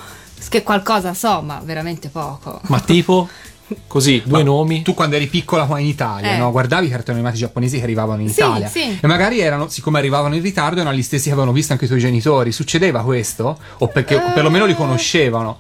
[0.50, 2.62] che qualcosa so, ma veramente poco.
[2.68, 3.28] Ma tipo?
[3.88, 4.82] Così, due Ma nomi?
[4.82, 6.38] Tu quando eri piccola qua in Italia, Eh.
[6.38, 6.52] no?
[6.52, 8.68] guardavi i cartoni animati giapponesi che arrivavano in Sì, Italia.
[8.68, 8.98] sì.
[9.02, 11.88] E magari erano, siccome arrivavano in ritardo, erano gli stessi che avevano visto anche i
[11.88, 12.52] tuoi genitori.
[12.52, 13.58] Succedeva questo?
[13.80, 14.32] O perché o Eh.
[14.34, 15.60] perlomeno li conoscevano?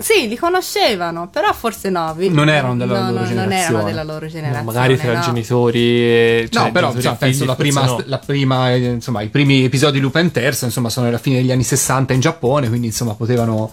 [0.00, 2.12] Sì, li conoscevano, però forse no.
[2.14, 3.60] vi- Non erano della no, loro no, Non generazione.
[3.62, 4.64] erano della loro No, generazione.
[4.66, 5.18] magari tra no.
[5.18, 6.48] i genitori e...
[6.50, 8.02] cioè, no, però genitori cioè, penso la prima, no.
[8.04, 11.50] la prima, eh, insomma, i primi episodi di Lupin Terzo, insomma, sono alla fine degli
[11.50, 13.70] anni 60 in Giappone, quindi insomma potevano.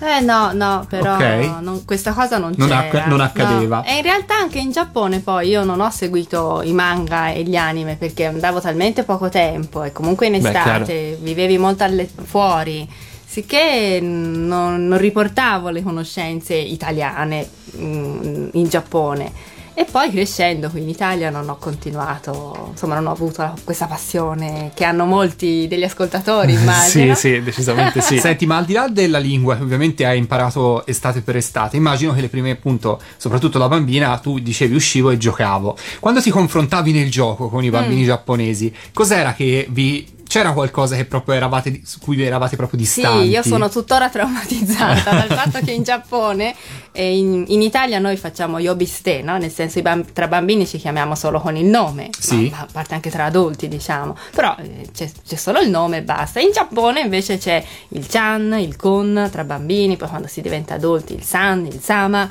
[0.00, 1.60] Eh no, no, però Ok.
[1.60, 2.80] non- questa cosa non, Non c'era.
[2.80, 3.76] acc- non accadeva.
[3.78, 3.84] No.
[3.84, 7.56] E in realtà anche in Giappone poi io non ho seguito i manga e gli
[7.56, 12.88] anime perché andavo talmente poco tempo e comunque in Beh, estate vivevi molto alle- fuori,
[13.26, 19.32] sicché non, non riportavo le conoscenze italiane mm, in Giappone.
[19.80, 23.86] E poi crescendo qui in Italia non ho continuato, insomma non ho avuto la- questa
[23.86, 27.14] passione che hanno molti degli ascoltatori, Sì, immagino.
[27.14, 28.18] sì, decisamente sì.
[28.20, 32.12] Senti, ma al di là della lingua, che ovviamente hai imparato estate per estate, immagino
[32.12, 35.76] che le prime, appunto, soprattutto da bambina, tu dicevi uscivo e giocavo.
[36.00, 38.06] Quando ti confrontavi nel gioco con i bambini Mm.
[38.06, 40.16] giapponesi, cos'era che vi.
[40.28, 43.24] C'era qualcosa che proprio eravate, di- su cui eravate proprio distanti?
[43.24, 46.54] Sì, io sono tuttora traumatizzata dal fatto che in Giappone
[46.92, 49.38] e in, in Italia noi facciamo yobiste, no?
[49.38, 52.52] nel senso bamb- tra bambini ci chiamiamo solo con il nome, Sì.
[52.54, 56.40] a parte anche tra adulti diciamo, però eh, c'è, c'è solo il nome e basta.
[56.40, 61.14] In Giappone invece c'è il chan, il kun tra bambini, poi quando si diventa adulti
[61.14, 62.30] il san, il sama.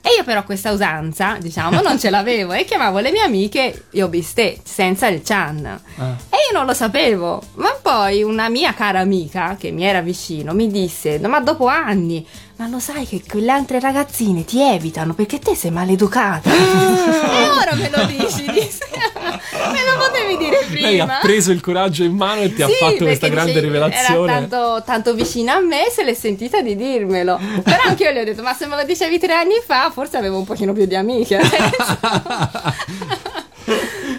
[0.00, 4.58] E io però questa usanza, diciamo, non ce l'avevo e chiamavo le mie amiche yobiste
[4.62, 5.66] senza il chan.
[5.66, 6.16] Ah.
[6.30, 10.54] E io non lo sapevo, ma poi una mia cara amica che mi era vicino
[10.54, 12.26] mi disse, "No, ma dopo anni,
[12.58, 16.50] ma lo sai che quelle altre ragazzine ti evitano perché te sei maleducata.
[16.50, 18.54] e ora me lo dici, me
[19.84, 20.88] lo potevi dire prima.
[20.88, 23.64] Lei ha preso il coraggio in mano e ti ha Sì, fatto questa grande dice-
[23.64, 24.32] rivelazione.
[24.32, 27.38] Era tanto, tanto vicina a me, se l'è sentita di dirmelo.
[27.62, 30.16] Però anche io le ho detto, ma se me lo dicevi tre anni fa, forse
[30.16, 31.38] avevo un pochino più di amiche.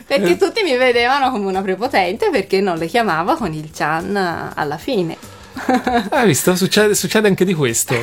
[0.08, 4.78] perché tutti mi vedevano come una prepotente perché non le chiamavo con il Chan alla
[4.78, 5.18] fine.
[6.10, 6.56] Hai visto?
[6.56, 7.96] Succede, succede anche di questo.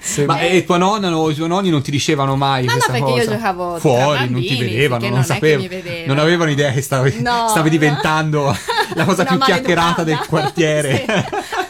[0.00, 2.78] Se- Ma e tua nonna o i tuoi nonni non ti dicevano mai No, no,
[2.78, 3.30] questa perché io cosa?
[3.36, 5.68] giocavo tra fuori, non bambini, ti vedevano, non, non sapevano,
[6.06, 7.68] non avevano idea che stavi, No, stavi no.
[7.68, 8.56] diventando
[8.94, 11.04] la cosa Una più chiacchierata del quartiere.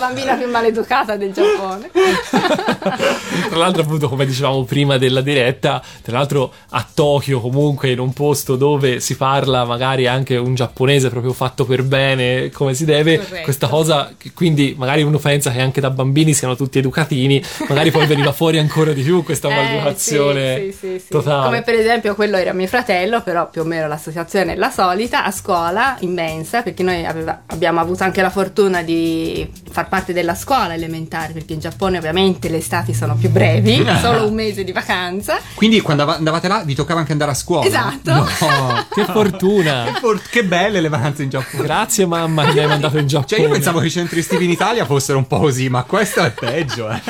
[0.00, 1.90] Bambina più maleducata del Giappone.
[3.48, 8.12] tra l'altro, appunto, come dicevamo prima della diretta, tra l'altro a Tokyo, comunque in un
[8.12, 13.18] posto dove si parla magari anche un giapponese proprio fatto per bene, come si deve,
[13.18, 13.42] Corretto.
[13.44, 18.06] questa cosa, quindi magari uno pensa che anche da bambini siano tutti educatini, magari poi
[18.06, 21.08] veniva fuori ancora di più questa Eh, maleducazione sì, sì, sì, sì.
[21.10, 21.44] totale.
[21.44, 24.70] Come per esempio quello era mio fratello, però più o meno la situazione è la
[24.70, 30.14] solita, a scuola immensa, perché noi aveva- abbiamo avuto anche la fortuna di far parte
[30.14, 34.64] della scuola elementare, perché in Giappone ovviamente le estati sono più brevi, solo un mese
[34.64, 35.38] di vacanza.
[35.54, 37.66] Quindi quando av- andavate là vi toccava anche andare a scuola?
[37.66, 38.12] Esatto.
[38.12, 38.26] No.
[38.90, 39.92] Che fortuna!
[40.00, 41.62] For- che belle le vacanze in Giappone.
[41.64, 43.28] Grazie mamma che mi hai mandato in Giappone.
[43.28, 46.22] Cioè io pensavo che i centri estivi in Italia fossero un po' così, ma questo
[46.22, 47.00] è peggio, eh.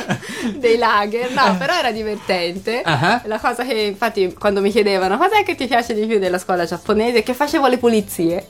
[0.57, 2.81] dei lager, no, però era divertente.
[2.81, 3.21] Ah.
[3.25, 6.65] La cosa che infatti quando mi chiedevano cos'è che ti piace di più della scuola
[6.65, 8.47] giapponese, che facevo le pulizie.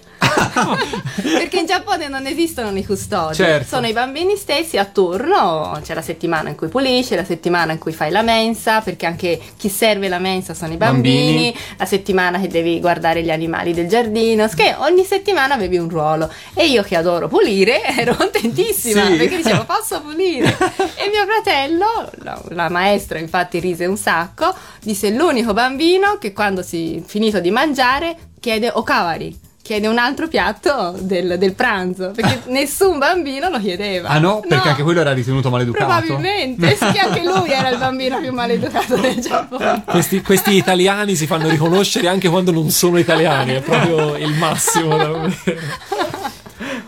[1.22, 3.68] Perché in Giappone non esistono i custodi, Certo.
[3.68, 7.78] sono i bambini stessi a turno, c'è la settimana in cui pulisci, la settimana in
[7.80, 11.56] cui fai la mensa, perché anche chi serve la mensa sono i bambini, Bambini.
[11.78, 16.30] la settimana che devi guardare gli animali del giardino, che ogni settimana avevi un ruolo.
[16.54, 19.16] E io che adoro pulire ero contentissima Sì.
[19.16, 20.48] perché dicevo posso pulire.
[20.48, 21.86] e mio fratello,
[22.24, 27.52] la, la maestra infatti rise un sacco, disse l'unico bambino che quando si finito di
[27.52, 29.50] mangiare chiede okawari.
[29.64, 34.10] Chiede un altro piatto del, del pranzo perché nessun bambino lo chiedeva.
[34.10, 34.42] Ah no?
[34.48, 35.86] Perché anche quello era ritenuto maleducato?
[35.86, 39.84] Probabilmente, sì, anche lui era il bambino più maleducato del Giappone.
[39.86, 45.30] Questi, questi italiani si fanno riconoscere anche quando non sono italiani, è proprio il massimo.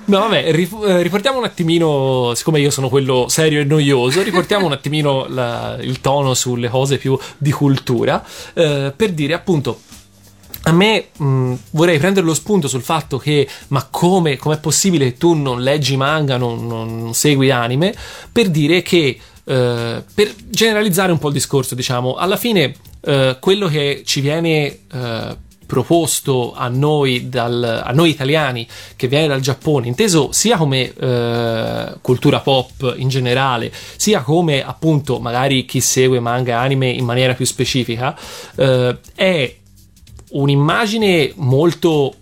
[0.05, 4.73] No, vabbè, eh, riportiamo un attimino, siccome io sono quello serio e noioso, riportiamo un
[4.73, 8.21] attimino la- il tono sulle cose più di cultura,
[8.53, 9.79] eh, per dire appunto
[10.65, 15.17] a me mh, vorrei prendere lo spunto sul fatto che, ma come com'è possibile che
[15.17, 17.93] tu non leggi manga, non, non- non segui anime,
[18.31, 23.67] per dire che, eh, per generalizzare un po' il discorso, diciamo, alla fine eh, quello
[23.67, 29.87] che ci viene eh, proposto a noi, dal- a noi italiani, che viene dal Giappone,
[29.87, 36.51] inteso sia come eh, cultura pop in generale, sia come appunto magari chi segue manga
[36.51, 38.17] e anime in maniera più specifica,
[38.55, 39.55] eh, è
[40.33, 42.15] un'immagine molto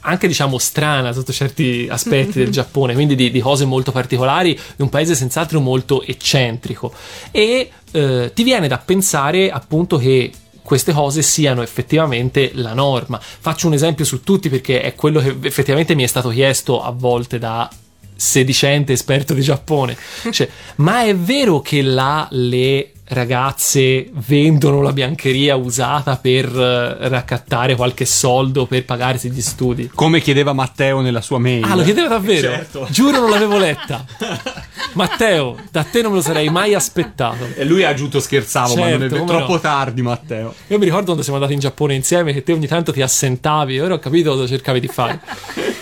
[0.00, 4.82] anche diciamo strana sotto certi aspetti del Giappone, quindi di, di cose molto particolari, di
[4.82, 6.92] un paese senz'altro molto eccentrico
[7.30, 10.30] e eh, ti viene da pensare appunto che
[10.62, 13.18] queste cose siano effettivamente la norma.
[13.20, 16.90] Faccio un esempio su tutti perché è quello che effettivamente mi è stato chiesto a
[16.90, 17.70] volte da
[18.14, 19.96] sedicente esperto di Giappone.
[20.30, 27.74] Cioè, ma è vero che là le ragazze vendono la biancheria usata per eh, raccattare
[27.74, 29.90] qualche soldo per pagarsi gli studi?
[29.94, 31.64] Come chiedeva Matteo nella sua mail.
[31.64, 32.48] Ah, lo chiedeva davvero?
[32.52, 32.86] Certo.
[32.90, 34.04] Giuro non l'avevo letta.
[34.94, 37.46] Matteo, da te non me lo sarei mai aspettato.
[37.54, 39.60] E lui ha aggiunto scherzavo, ma non è Certo, troppo no.
[39.60, 40.54] tardi, Matteo.
[40.68, 43.76] Io mi ricordo quando siamo andati in Giappone insieme che te ogni tanto ti assentavi
[43.76, 45.20] e ora ho capito cosa cercavi di fare.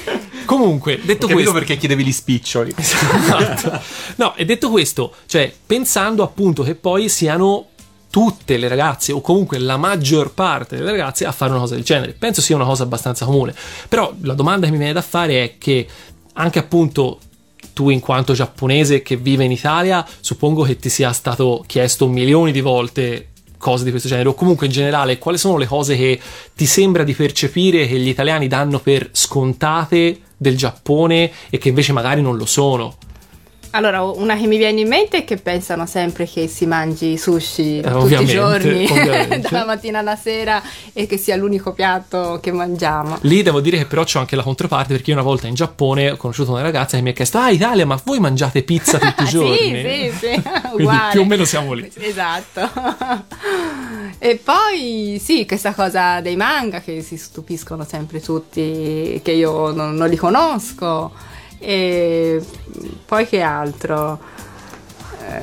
[0.47, 2.75] Comunque, detto questo, perché chiedevi gli spiccioli.
[3.27, 3.81] Esatto.
[4.17, 7.69] No, e detto questo, cioè, pensando appunto che poi siano
[8.11, 11.85] tutte le ragazze, o comunque la maggior parte delle ragazze, a fare una cosa del
[11.85, 12.13] genere.
[12.13, 13.55] Penso sia una cosa abbastanza comune.
[13.89, 15.87] Però la domanda che mi viene da fare è che
[16.33, 17.21] anche appunto
[17.73, 22.53] tu in quanto giapponese che vive in Italia, suppongo che ti sia stato chiesto milioni
[22.53, 23.29] di volte
[23.59, 26.21] cose di questo genere o comunque in generale quali sono le cose che
[26.55, 31.93] ti sembra di percepire che gli italiani danno per scontate del Giappone e che invece
[31.93, 32.97] magari non lo sono
[33.77, 37.83] Allora, una che mi viene in mente è che pensano sempre che si mangi sushi
[37.83, 38.87] tutti i giorni,
[39.51, 40.63] dalla mattina alla sera,
[40.95, 43.19] e che sia l'unico piatto che mangiamo.
[43.23, 46.13] Lì devo dire che però c'ho anche la controparte perché io una volta in Giappone
[46.13, 49.23] ho conosciuto una ragazza che mi ha chiesto Ah Italia ma voi mangiate pizza tutti
[49.23, 49.57] i Ah, giorni?
[49.57, 52.71] Sì, sì, sì, Quindi più o meno siamo lì Esatto.
[54.19, 59.95] e poi sì, questa cosa dei manga che si stupiscono sempre tutti, che io non,
[59.95, 61.35] non li conosco.
[61.59, 62.43] E
[63.05, 64.19] poi che altro?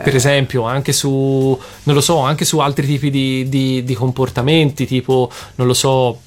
[0.04, 4.86] Per esempio anche su, non lo so, anche su altri tipi di, di- di comportamenti
[4.86, 6.22] tipo, non lo so,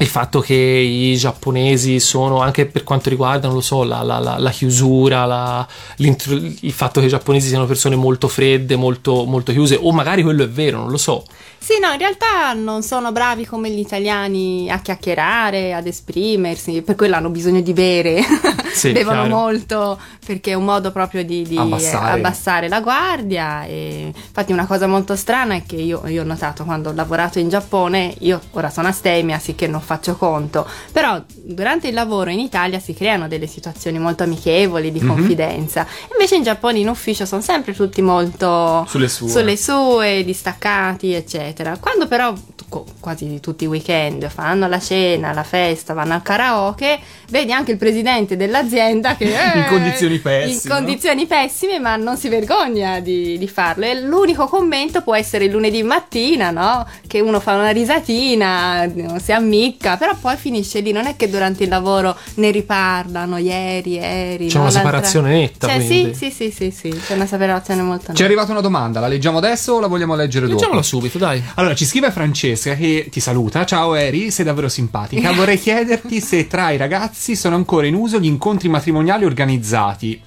[0.00, 4.18] il fatto che i giapponesi sono anche per quanto riguarda, non lo so, la, la-
[4.18, 5.66] la- la chiusura,
[5.98, 10.42] il fatto che i giapponesi siano persone molto fredde, molto, molto chiuse, o magari quello
[10.44, 11.22] è vero, non lo so.
[11.62, 16.94] Sì, no, in realtà non sono bravi come gli italiani a chiacchierare, ad esprimersi, per
[16.96, 18.22] quello hanno bisogno di bere,
[18.72, 19.36] Sì, bevono chiaro.
[19.36, 22.12] molto perché è un modo proprio di, di, Abbassare.
[22.18, 23.64] abbassare la guardia.
[23.66, 27.38] E infatti una cosa molto strana è che io, io ho notato quando ho lavorato
[27.38, 32.30] in Giappone, io ora sono astemia, sì che non faccio conto, però durante il lavoro
[32.30, 37.26] in Italia si creano delle situazioni molto amichevoli, di confidenza, invece in Giappone in ufficio
[37.26, 39.28] sono sempre tutti molto Sulle sue.
[39.28, 41.76] sulle sue, distaccati, eccetera.
[41.80, 42.32] Quando però
[43.00, 47.00] quasi tutti i weekend fanno la cena, la festa, vanno al karaoke,
[47.30, 50.52] vedi anche il presidente dell'azienda che è In condizioni pessime.
[50.52, 53.86] In condizioni pessime, ma non si vergogna di, di farlo.
[53.86, 56.86] E l'unico commento può essere il lunedì mattina, no?
[57.08, 58.88] Che uno fa una risatina,
[59.20, 60.92] si ammicca, però poi finisce lì.
[60.92, 64.46] Non è che durante il lavoro ne riparlano, ieri, ieri.
[64.48, 64.62] C'è no?
[64.62, 68.12] una separazione netta, Cioè, sì, sì, sì, sì, sì, c'è una separazione molto Ci è
[68.12, 68.24] netta.
[68.24, 70.58] arrivata una domanda, la leggiamo adesso o la vogliamo leggere dopo?
[70.58, 71.42] Leggiamola subito, dai.
[71.54, 73.64] Allora, ci scrive Francesca che ti saluta.
[73.64, 75.32] Ciao Eri, sei davvero simpatica.
[75.40, 80.20] Vorrei chiederti se tra i ragazzi sono ancora in uso gli incontri matrimoniali organizzati.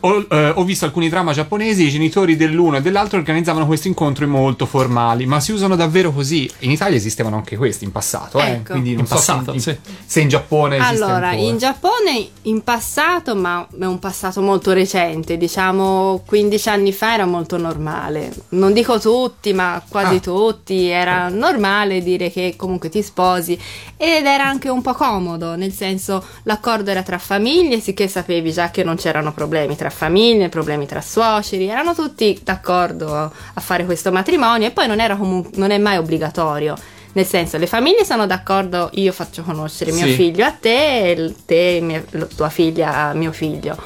[0.00, 4.26] Ho, eh, ho visto alcuni drama giapponesi, i genitori dell'uno e dell'altro organizzavano questi incontri
[4.26, 6.50] molto formali, ma si usano davvero così?
[6.60, 8.50] In Italia esistevano anche questi in passato, eh?
[8.50, 9.92] Ecco, quindi quindi non In so passato, se, in, sì.
[10.04, 11.32] se in Giappone Allora, ancora.
[11.32, 17.24] in Giappone in passato, ma è un passato molto recente, diciamo 15 anni fa era
[17.24, 18.32] molto normale.
[18.50, 20.20] Non dico tutti, ma quasi Ah.
[20.20, 23.58] tutti, era normale dire che comunque ti sposi
[23.96, 28.70] ed era anche un po' comodo, nel senso l'accordo era tra famiglie, sicché sapevi già
[28.70, 33.84] che non c'erano problemi tra famiglie, problemi tra suoceri, erano tutti d'accordo a, a fare
[33.86, 36.74] questo matrimonio e poi non era comunque non è mai obbligatorio.
[37.14, 40.12] Nel senso, le famiglie sono d'accordo, io faccio conoscere mio Sì.
[40.14, 42.04] figlio a te e te, mia-
[42.36, 43.76] tua figlia a mio figlio.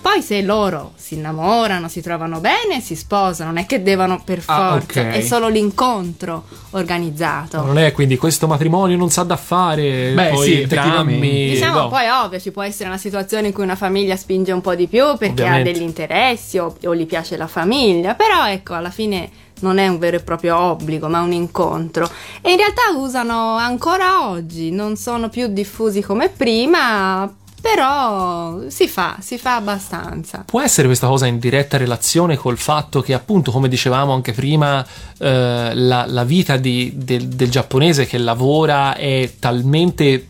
[0.00, 4.40] Poi se loro si innamorano, si trovano bene, si sposano, non è che devono per
[4.46, 5.06] Ah, forza, ok.
[5.08, 7.60] è solo l'incontro organizzato.
[7.62, 11.50] Non è quindi questo matrimonio non sa da fare, Beh, poi sì, drammi.
[11.50, 11.88] Diciamo, no.
[11.88, 14.74] poi è ovvio, ci può essere una situazione in cui una famiglia spinge un po'
[14.74, 15.68] di più perché Ovviamente.
[15.68, 19.28] ha degli interessi o, o gli piace la famiglia, però ecco, alla fine
[19.60, 22.10] non è un vero e proprio obbligo, ma un incontro.
[22.40, 29.16] E in realtà usano ancora oggi, non sono più diffusi come prima, però si fa,
[29.20, 30.44] si fa abbastanza.
[30.46, 34.84] Può essere questa cosa in diretta relazione col fatto che, appunto, come dicevamo anche prima,
[35.18, 40.26] eh, la, la vita di- del, del giapponese che lavora è talmente.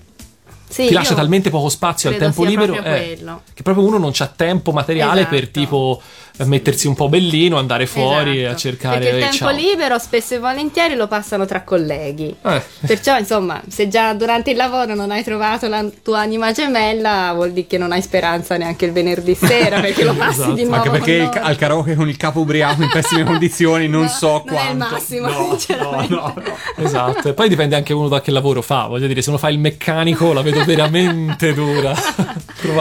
[0.71, 3.43] Sì, ti lascia talmente poco spazio al tempo libero proprio eh, quello.
[3.55, 5.35] che proprio uno non c'ha tempo materiale Esatto.
[5.35, 6.03] per tipo
[6.45, 8.53] mettersi un po' bellino, andare fuori Esatto.
[8.55, 9.51] a cercare Perché il tempo ciao.
[9.51, 12.35] libero spesso e volentieri lo passano tra colleghi.
[12.45, 12.63] Eh.
[12.87, 17.53] Perciò, insomma, se già durante il lavoro non hai trovato la tua anima gemella, vuol
[17.53, 20.53] dire che non hai speranza neanche il venerdì sera perché lo passi Esatto.
[20.55, 20.77] di nuovo.
[20.77, 24.43] Anche perché il- al karaoke con il capo ubriaco in pessime condizioni non No, so
[24.47, 24.95] non è il quanto.
[24.95, 26.15] massimo, No, sinceramente.
[26.15, 26.85] no, no, no.
[26.85, 28.87] Esatto, e poi dipende anche uno da che lavoro fa.
[28.87, 31.95] Voglio dire, se uno fa il meccanico la vedo veramente dura.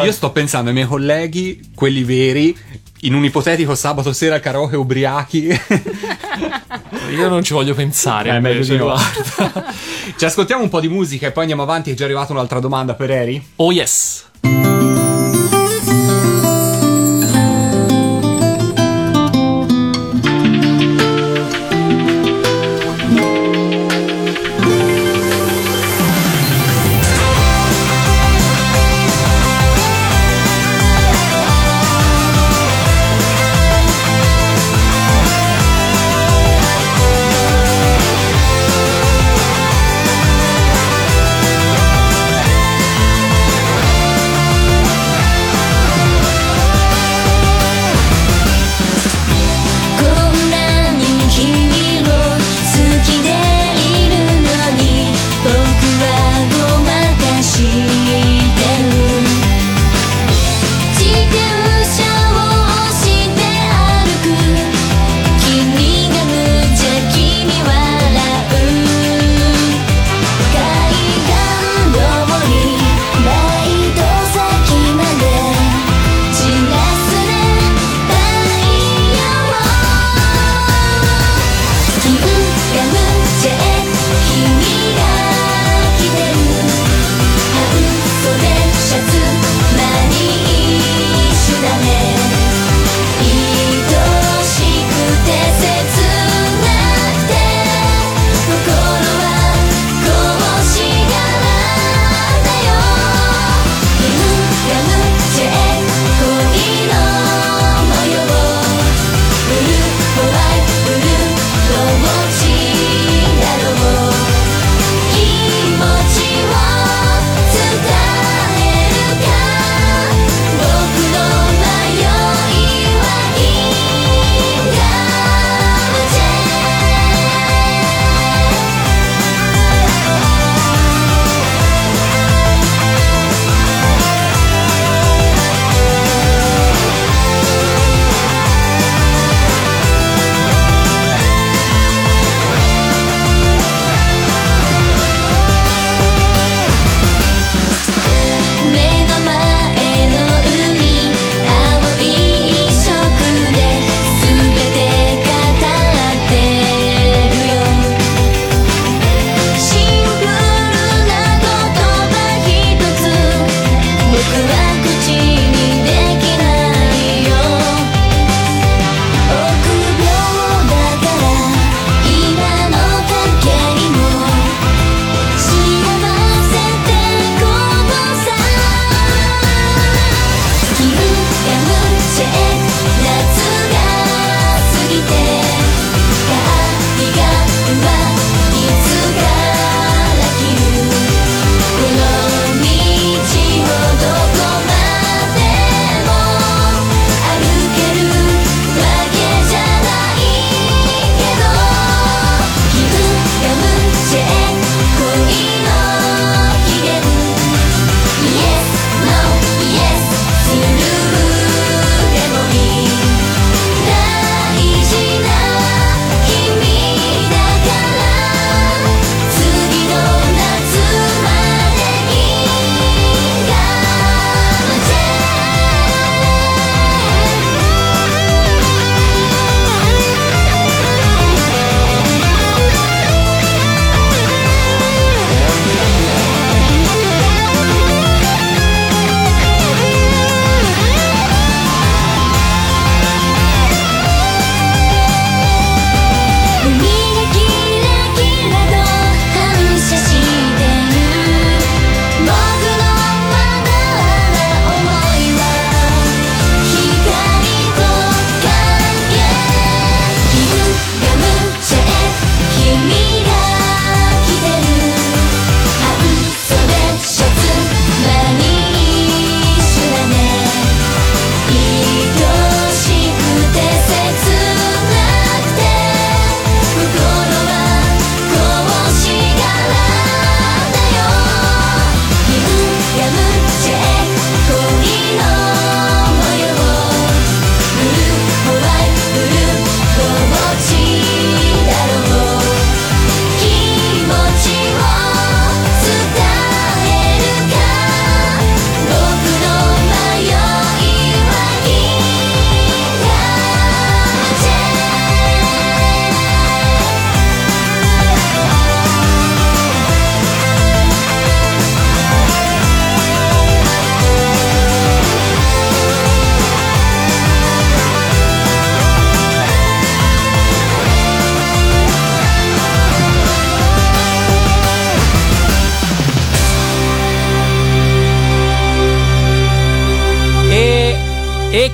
[0.03, 2.55] Io sto pensando ai miei colleghi, quelli veri,
[3.02, 5.48] in un ipotetico sabato sera karaoke ubriachi.
[7.12, 8.36] Io non ci voglio pensare.
[8.36, 8.95] Eh, meglio di no.
[10.16, 11.91] Ci ascoltiamo un po' di musica e poi andiamo avanti.
[11.91, 13.45] È già arrivata un'altra domanda per Eri.
[13.58, 14.76] Oh yes.「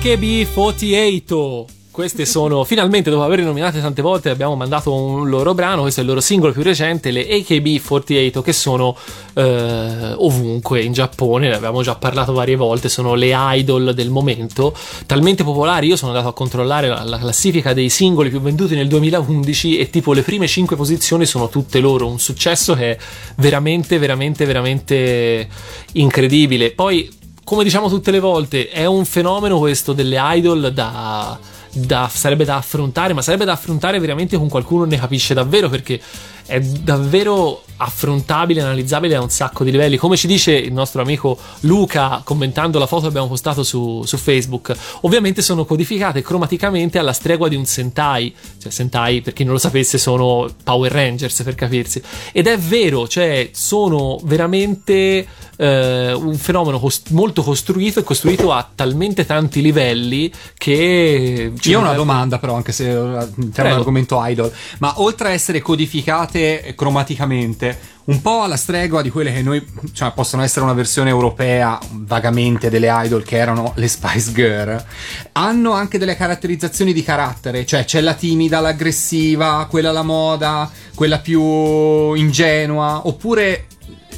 [0.04, 1.64] AKB48.
[1.90, 5.80] Queste sono finalmente, dopo averle nominate tante volte, abbiamo mandato un loro brano.
[5.80, 8.94] Questo è il loro singolo più recente, le AKB48, che sono
[9.32, 11.48] eh, ovunque in Giappone.
[11.48, 12.90] Ne abbiamo già parlato varie volte.
[12.90, 14.76] Sono le idol del momento,
[15.06, 15.86] talmente popolari.
[15.86, 19.88] Io sono andato a controllare la, la classifica dei singoli più venduti nel 2011 e
[19.88, 22.08] tipo le prime 5 posizioni sono tutte loro.
[22.08, 22.98] Un successo che è
[23.36, 25.48] veramente, veramente, veramente
[25.92, 26.72] incredibile.
[26.72, 31.38] Poi come diciamo tutte le volte, è un fenomeno questo delle idol da,
[31.72, 35.68] da- sarebbe da affrontare, ma sarebbe da affrontare veramente con qualcuno che ne capisce davvero
[35.68, 36.00] perché
[36.46, 39.96] è davvero affrontabile, analizzabile a un sacco di livelli.
[39.96, 44.16] Come ci dice il nostro amico Luca commentando la foto che abbiamo postato su, su
[44.16, 49.52] Facebook, ovviamente sono codificate cromaticamente alla stregua di un Sentai, cioè Sentai per chi non
[49.52, 52.02] lo sapesse sono Power Rangers per capirsi.
[52.32, 55.26] Ed è vero, cioè sono veramente
[55.56, 61.52] eh, un fenomeno cos- molto costruito e costruito a talmente tanti livelli che...
[61.58, 63.52] ci Io ho una domanda, però, anche se eh, Prego.
[63.54, 64.52] è un argomento idol.
[64.78, 67.73] Ma oltre a essere codificate cromaticamente,
[68.06, 72.68] un po' alla stregua di quelle che noi, cioè, possono essere una versione europea vagamente
[72.68, 74.84] delle idol che erano le Spice Girl,
[75.32, 81.18] hanno anche delle caratterizzazioni di carattere, cioè c'è la timida, l'aggressiva, quella alla moda, quella
[81.18, 83.66] più ingenua, oppure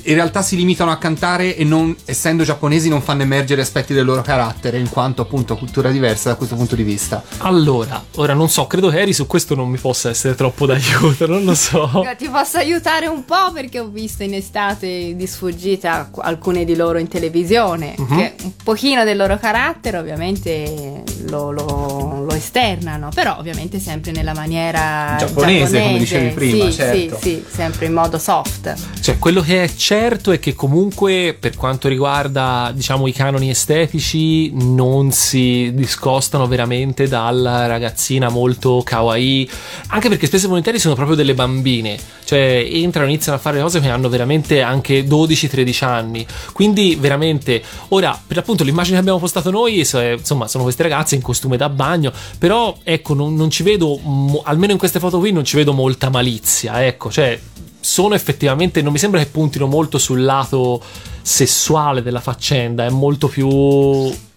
[0.06, 4.04] in realtà si limitano a cantare e non, essendo giapponesi non fanno emergere aspetti del
[4.04, 7.22] loro carattere, in quanto appunto cultura diversa da questo punto di vista.
[7.38, 11.26] Allora, ora non so, credo che Eri su questo non mi possa essere troppo d'aiuto,
[11.26, 12.02] non lo so.
[12.16, 16.98] Ti posso aiutare un po' perché ho visto in estate di sfuggita alcune di loro
[16.98, 18.16] in televisione, Mhm.
[18.16, 24.34] che un pochino del loro carattere ovviamente lo, lo- lo esternano, però ovviamente sempre nella
[24.34, 27.18] maniera Giapponese, come dicevi prima, sì, certo.
[27.20, 28.74] sì, sì, sempre in modo soft.
[29.00, 34.50] Cioè, quello che è certo è che comunque per quanto riguarda, diciamo, i canoni estetici
[34.52, 39.48] non si discostano veramente dalla ragazzina molto kawaii,
[39.88, 43.80] anche perché spesso e volentieri sono proprio delle bambine, cioè entrano, iniziano a fare cose
[43.80, 46.26] che hanno veramente anche 12-13 anni.
[46.52, 51.14] Quindi veramente ora, per appunto l'immagine che abbiamo postato noi, è- insomma, sono queste ragazze
[51.14, 55.18] in costume da bagno, però ecco, non, non ci vedo mo- almeno in queste foto
[55.18, 57.38] qui non ci vedo molta malizia, ecco, cioè
[57.80, 60.82] sono effettivamente non mi sembra che puntino molto sul lato
[61.22, 63.48] sessuale della faccenda è molto più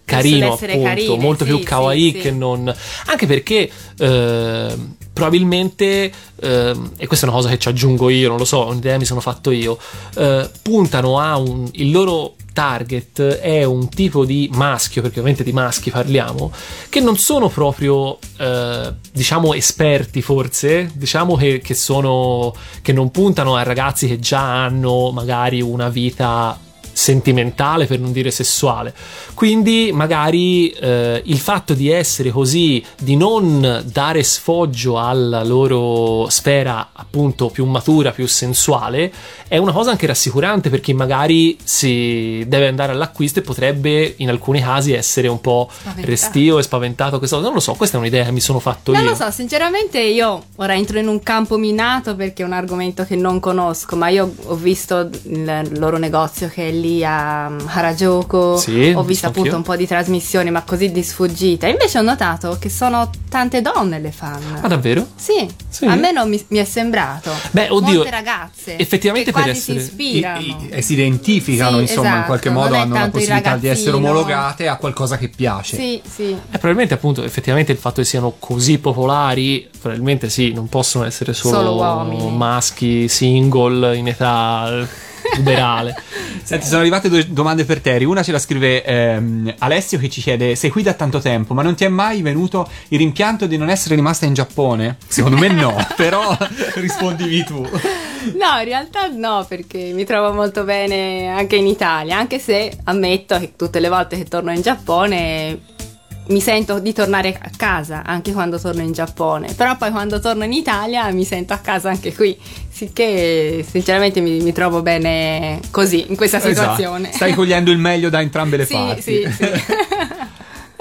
[0.04, 2.18] carino appunto carine, molto sì, più kawaii sì.
[2.18, 2.72] che non
[3.06, 4.76] anche perché eh,
[5.12, 8.98] probabilmente eh, e questa è una cosa che ci aggiungo io non lo so un'idea
[8.98, 9.78] mi sono fatto io
[10.16, 15.52] eh, puntano a un il loro target è un tipo di maschio perché ovviamente di
[15.52, 16.52] maschi parliamo
[16.90, 23.56] che non sono proprio eh, diciamo esperti forse diciamo che, che sono che non puntano
[23.56, 26.58] a ragazzi che già hanno magari una vita
[27.00, 28.94] sentimentale per non dire sessuale.
[29.34, 36.90] Quindi magari eh, il fatto di essere così di non dare sfoggio alla loro sfera
[36.92, 39.10] appunto più matura più sensuale
[39.48, 44.28] è una cosa anche rassicurante per chi magari si deve andare all'acquisto e potrebbe in
[44.28, 46.06] alcuni casi essere un po' Spaventato.
[46.06, 47.18] restio e spaventato.
[47.18, 49.10] Questo non lo so questa è un'idea che mi sono fatto Non io.
[49.10, 53.16] lo so, sinceramente io ora entro in un campo minato perché è un argomento che
[53.16, 58.56] non conosco, ma io ho visto il loro negozio che è lì a um, Harajuku,
[58.56, 61.66] Sì, ho visto appunto un po' di trasmissioni, ma così di sfuggita.
[61.68, 64.58] Invece ho notato che sono tante donne le fan.
[64.62, 65.06] ah davvero?
[65.14, 65.84] Sì, Sì?
[65.86, 67.30] almeno mi, mi è sembrato.
[67.52, 70.40] Beh, oddio, Molte ragazze effettivamente per essere- si ispirano.
[70.40, 73.56] I- i- e si identificano, Sì, insomma, in esatto, qualche non modo hanno la possibilità
[73.56, 75.76] di essere omologate a qualcosa che piace.
[75.76, 76.30] Sì, sì.
[76.32, 81.32] Eh, probabilmente appunto effettivamente il fatto che siano così popolari probabilmente sì non possono essere
[81.32, 84.86] solo, Solo maschi single in età
[85.34, 85.94] puberale
[86.42, 88.04] Senti, sono arrivate due domande per Terry.
[88.04, 91.62] Una ce la scrive ehm, Alessio che ci chiede: Sei qui da tanto tempo, ma
[91.62, 94.96] non ti è mai venuto il rimpianto di non essere rimasta in Giappone?
[95.06, 96.36] Secondo me no, però
[96.74, 97.60] rispondivi tu.
[97.60, 103.38] No, in realtà no, perché mi trovo molto bene anche in Italia, anche se ammetto
[103.38, 105.78] che tutte le volte che torno in Giappone
[106.26, 110.44] mi sento di tornare a casa anche quando torno in Giappone, però poi quando torno
[110.44, 116.06] in Italia mi sento a casa anche qui, sicché sinceramente mi, mi trovo bene così,
[116.08, 117.08] in questa situazione.
[117.08, 117.16] Esatto.
[117.16, 119.02] Stai cogliendo il meglio da entrambe le sì, parti.
[119.02, 119.44] sì, sì.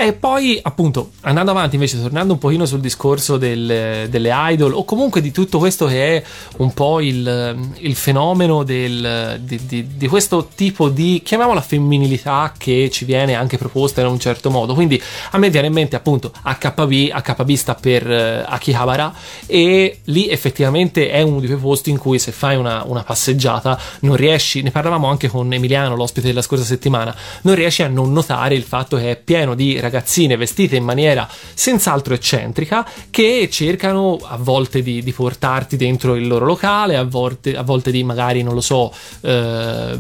[0.01, 4.85] E poi, appunto, andando avanti invece, tornando un pochino sul discorso del- delle idol, o
[4.85, 6.23] comunque di tutto questo che è
[6.59, 12.89] un po' il, il fenomeno del- di, di- di questo tipo di, chiamiamola femminilità, che
[12.89, 14.73] ci viene anche proposta in un certo modo.
[14.73, 19.13] Quindi a me viene in mente appunto HB, HB sta per eh, Akihabara,
[19.47, 23.77] e lì effettivamente è uno di quei posti in cui se fai una, una passeggiata
[23.99, 28.13] non riesci, ne parlavamo anche con Emiliano, l'ospite della scorsa settimana, non riesci a non
[28.13, 34.17] notare il fatto che è pieno di ragazzine vestite in maniera senz'altro eccentrica che cercano
[34.21, 38.43] a volte di, di portarti dentro il loro locale, a volte, a volte di magari,
[38.43, 39.99] non lo so, eh,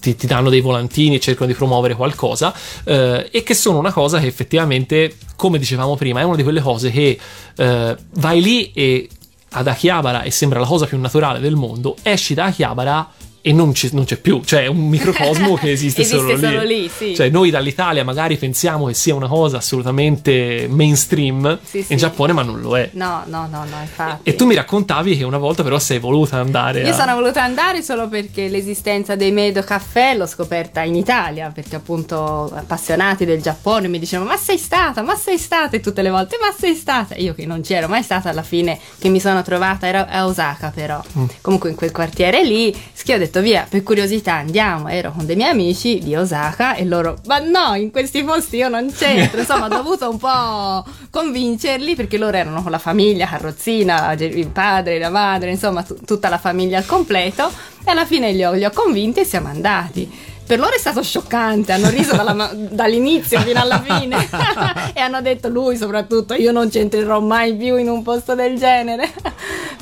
[0.00, 2.52] ti, ti, danno dei volantini cercano di promuovere qualcosa
[2.84, 6.60] eh, e che sono una cosa che effettivamente, come dicevamo prima, è una di quelle
[6.60, 7.18] cose che
[7.56, 9.08] eh, vai lì e
[9.54, 13.10] ad Akihabara e sembra la cosa più naturale del mondo, esci da Akihabara
[13.44, 16.82] e non, non, c'è più, cioè è un microcosmo che esiste, esiste solo, solo lì.
[16.82, 17.14] lì sì.
[17.14, 21.92] Cioè noi dall'Italia magari pensiamo che sia una cosa assolutamente mainstream Sì, sì.
[21.92, 22.90] in Giappone, ma non lo è.
[22.92, 24.30] No, no, no, no, infatti.
[24.30, 26.92] E tu mi raccontavi che una volta però sei voluta andare Io a...
[26.92, 32.50] sono voluta andare solo perché l'esistenza dei Medo Caffè l'ho scoperta in Italia, perché appunto
[32.54, 36.36] appassionati del Giappone mi dicevano ma sei stata, ma sei stata e tutte le volte
[36.40, 37.16] ma sei stata.
[37.16, 40.70] Io che non c'ero mai stata alla fine che mi sono trovata, era a Osaka
[40.72, 41.24] però, Mm.
[41.40, 45.36] comunque in quel quartiere lì, che ho detto via, per curiosità andiamo, ero con dei
[45.36, 49.66] miei amici di Osaka e loro ma no, in questi posti io non c'entro, insomma
[49.66, 55.10] ho dovuto un po' convincerli perché loro erano con la famiglia, carrozzina, il padre, la
[55.10, 57.50] madre, insomma tu- tutta la famiglia al completo
[57.84, 60.30] e alla fine li ho, li ho convinti e siamo andati.
[60.44, 64.28] Per loro è stato scioccante, hanno riso dalla dall'inizio fino alla fine
[64.92, 69.10] e hanno detto lui soprattutto io non c'entrerò mai più in un posto del genere.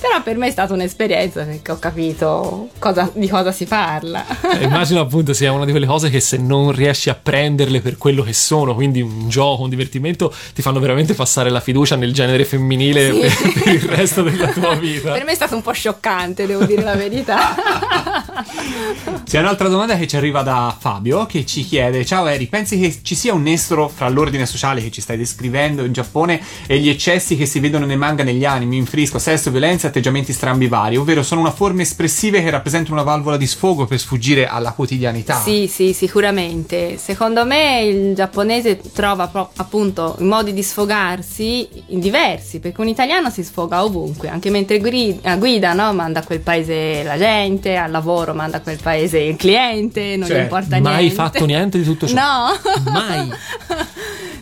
[0.01, 4.25] Però per me è stata un'esperienza perché ho capito cosa- di cosa si parla.
[4.59, 7.99] Eh, Immagino appunto sia una di quelle cose che se non riesci a prenderle per
[7.99, 12.13] quello che sono, quindi un gioco, un divertimento, ti fanno veramente passare la fiducia nel
[12.15, 13.21] genere femminile Sì.
[13.21, 15.13] per, per il resto della tua vita.
[15.13, 17.55] Per me è stato un po' scioccante, devo dire la verità.
[19.25, 22.99] C'è un'altra domanda che ci arriva da Fabio che ci chiede: Ciao Eri, pensi che
[23.03, 26.89] ci sia un nestro fra l'ordine sociale che ci stai descrivendo in Giappone e gli
[26.89, 30.97] eccessi che si vedono nei manga negli anime, infrisco, sesso, violenza atteggiamenti strambi vari?
[30.97, 35.39] Ovvero sono una forme espressive che rappresentano una valvola di sfogo per sfuggire alla quotidianità?
[35.41, 36.97] Sì, sì, sicuramente.
[36.97, 42.89] Secondo me il giapponese trova pro- appunto i modi di sfogarsi in diversi, perché un
[42.89, 45.93] italiano si sfoga ovunque, anche mentre gri- eh, guida, no?
[45.93, 50.27] manda a quel paese la gente, al lavoro manda a quel paese il cliente, non
[50.29, 51.15] Cioè, gli importa Mai niente.
[51.15, 52.15] fatto niente di tutto ciò.
[52.15, 53.31] No, Mai.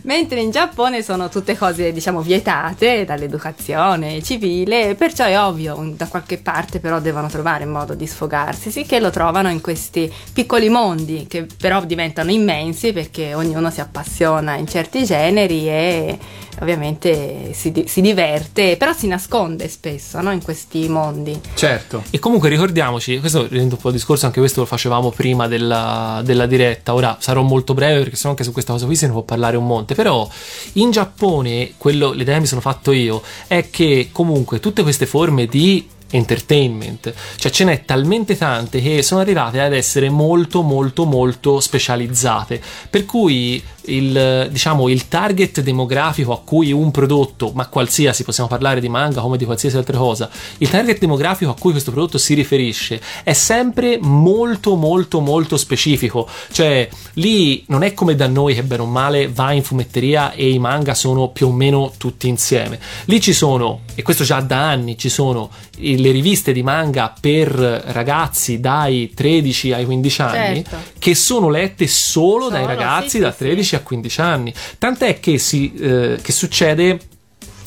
[0.08, 6.38] Mentre in Giappone sono tutte cose, diciamo, vietate dall'educazione civile, perciò è ovvio, da qualche
[6.38, 10.70] parte però devono trovare un modo di sfogarsi, sì che lo trovano in questi piccoli
[10.70, 16.18] mondi che però diventano immensi perché ognuno si appassiona in certi generi e
[16.60, 21.38] ovviamente si, di- si diverte, però si nasconde spesso no, in questi mondi.
[21.54, 22.04] Certo.
[22.10, 26.20] E comunque ricordiamoci, questo rendo un po' il discorso, anche questo lo facevamo prima della,
[26.24, 29.12] della diretta, ora sarò molto breve perché sennò anche su questa cosa qui se ne
[29.12, 30.30] può parlare un monte, però
[30.74, 35.88] in Giappone, quello, l'idea mi sono fatto io, è che comunque tutte queste forme di
[36.10, 42.62] entertainment, cioè ce n'è talmente tante che sono arrivate ad essere molto molto molto specializzate,
[42.88, 48.80] per cui il, diciamo, il target demografico a cui un prodotto, ma qualsiasi, possiamo parlare
[48.80, 50.28] di manga come di qualsiasi altra cosa,
[50.58, 56.28] il target demografico a cui questo prodotto si riferisce è sempre molto molto molto specifico,
[56.52, 60.50] cioè lì non è come da noi che bene o male vai in fumetteria e
[60.50, 64.68] i manga sono più o meno tutti insieme, lì ci sono, e questo già da
[64.68, 70.76] anni, ci sono le riviste di manga per ragazzi dai 13 ai 15 anni Certo.
[70.98, 74.52] che sono lette solo, dai Solo, ragazzi sì, da sì, 13 a 15 anni.
[74.78, 76.98] Tant'è che, si, eh, che succede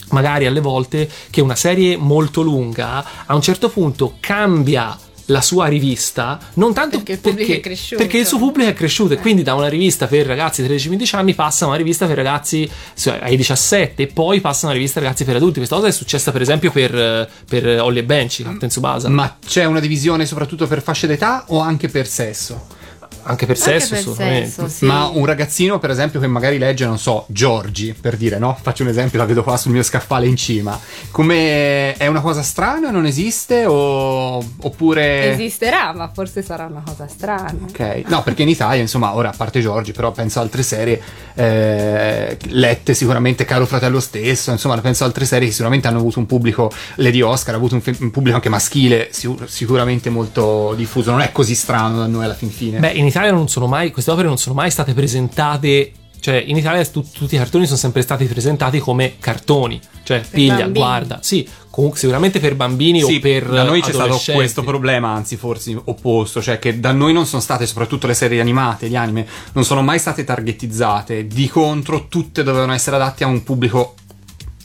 [0.09, 5.68] magari alle volte che una serie molto lunga a un certo punto cambia la sua
[5.68, 7.95] rivista non tanto Perché il pubblico è cresciuto.
[8.01, 11.34] perché il suo pubblico è cresciuto e quindi da una rivista per ragazzi 13-15 anni
[11.34, 14.95] passa a una rivista per ragazzi cioè, ai 17 e poi passa a una rivista
[14.99, 18.03] per ragazzi per adulti questa cosa è successa per esempio per, eh, per Holly e
[18.03, 22.80] Benchy Captain Tsubasa Ma c'è una divisione soprattutto per fasce d'età o anche per sesso?
[23.24, 24.86] Anche per Anche sesso per assolutamente sesso, sì.
[24.86, 28.57] Ma un ragazzino, per esempio, che magari legge, non so, Giorgi, per dire, no?
[28.61, 30.80] Faccio un esempio, la vedo qua sul mio scaffale in cima.
[31.11, 32.89] Come è una cosa strana?
[32.91, 33.65] Non esiste?
[33.65, 34.38] O...
[34.61, 35.32] Oppure.
[35.32, 37.57] Esisterà, ma forse sarà una cosa strana.
[37.69, 41.01] Ok, no, perché in Italia, insomma, ora a parte Giorgi, però penso a altre serie
[41.36, 46.19] eh, lette sicuramente Caro Fratello stesso, insomma, penso a altre serie che sicuramente hanno avuto
[46.19, 50.74] un pubblico, Lady Oscar ha avuto un, fe- un pubblico anche maschile, sicur- sicuramente molto
[50.76, 52.80] diffuso, non è così strano da noi alla fin fine.
[52.80, 55.91] Beh, in Italia non sono mai, queste opere non sono mai state presentate.
[56.20, 59.80] Cioè, in Italia tu- tutti i cartoni sono sempre stati presentati come cartoni.
[60.03, 60.74] Cioè, piglia, bambini.
[60.74, 61.20] guarda.
[61.22, 63.47] Sì, comunque sicuramente per bambini Sì, o per.
[63.47, 67.41] da noi c'è stato questo problema, anzi forse opposto, cioè che da noi non sono
[67.41, 72.43] state, soprattutto le serie animate, gli anime, non sono mai state targetizzate, di contro tutte
[72.43, 73.95] dovevano essere adatte a un pubblico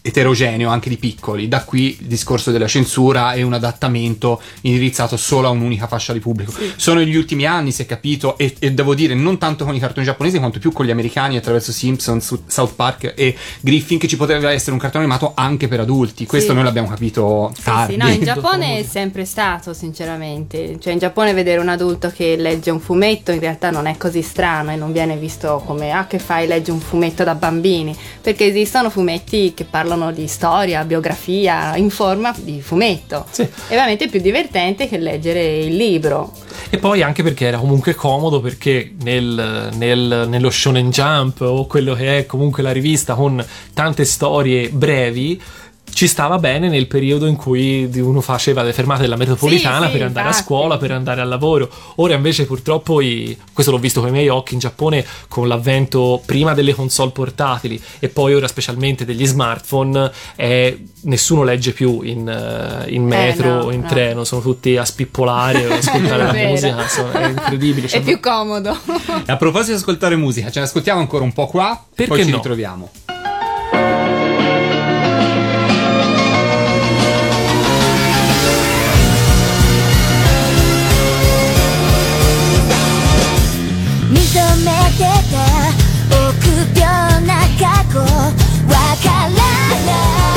[0.07, 1.49] eterogeneo anche di piccoli.
[1.49, 6.21] Da qui il discorso della censura e un adattamento indirizzato solo a un'unica fascia di
[6.21, 6.53] pubblico.
[6.77, 9.79] Sono gli ultimi anni, si è capito, e, e devo dire non tanto con i
[9.79, 14.17] cartoni giapponesi quanto più con gli americani attraverso Simpsons, South Park e Griffin che ci
[14.17, 16.25] poteva essere un cartone animato anche per adulti.
[16.27, 16.55] Questo Sì.
[16.55, 17.93] noi l'abbiamo capito Sì, tardi.
[17.93, 20.79] sì, no, in Giappone è sempre stato, sinceramente.
[20.79, 24.23] Cioè, in Giappone vedere un adulto che legge un fumetto in realtà non è così
[24.23, 27.97] strano e non viene visto come ah, che fai, leggi un fumetto da bambini.
[28.21, 33.27] Perché esistono fumetti che parlano di storia, biografia, in forma di fumetto.
[33.31, 33.47] Sì.
[33.69, 33.75] È
[34.09, 36.33] più divertente che leggere il libro.
[36.71, 41.95] E poi anche perché era comunque comodo perché nel- nel- nello Shonen Jump o quello
[41.95, 45.41] che è comunque la rivista con tante storie brevi
[45.97, 49.97] ci stava bene nel periodo in cui uno faceva le fermate della metropolitana Sì, sì,
[49.97, 50.45] per andare a infatti.
[50.47, 51.71] scuola, per andare al lavoro.
[51.95, 56.21] Ora invece purtroppo, i- questo l'ho visto con i miei occhi in Giappone con l'avvento
[56.27, 62.29] prima delle console portatili e poi ora specialmente degli smartphone, eh, nessuno legge più in,
[62.29, 63.89] eh, in metro no, o in no.
[63.89, 66.49] treno, sono tutti a spippolare o a ascoltare la È vero.
[66.51, 67.87] musica, insomma, è incredibile.
[67.87, 68.77] È Cioè, più comodo.
[69.27, 72.23] E a proposito di ascoltare musica, ce ne ascoltiamo ancora un po' qua, Perché poi
[72.23, 72.37] ci no?
[72.37, 72.91] ritroviamo.
[84.09, 85.03] 認めて
[85.33, 85.37] た
[86.29, 88.07] 臆病な過去わ
[89.03, 90.36] からない。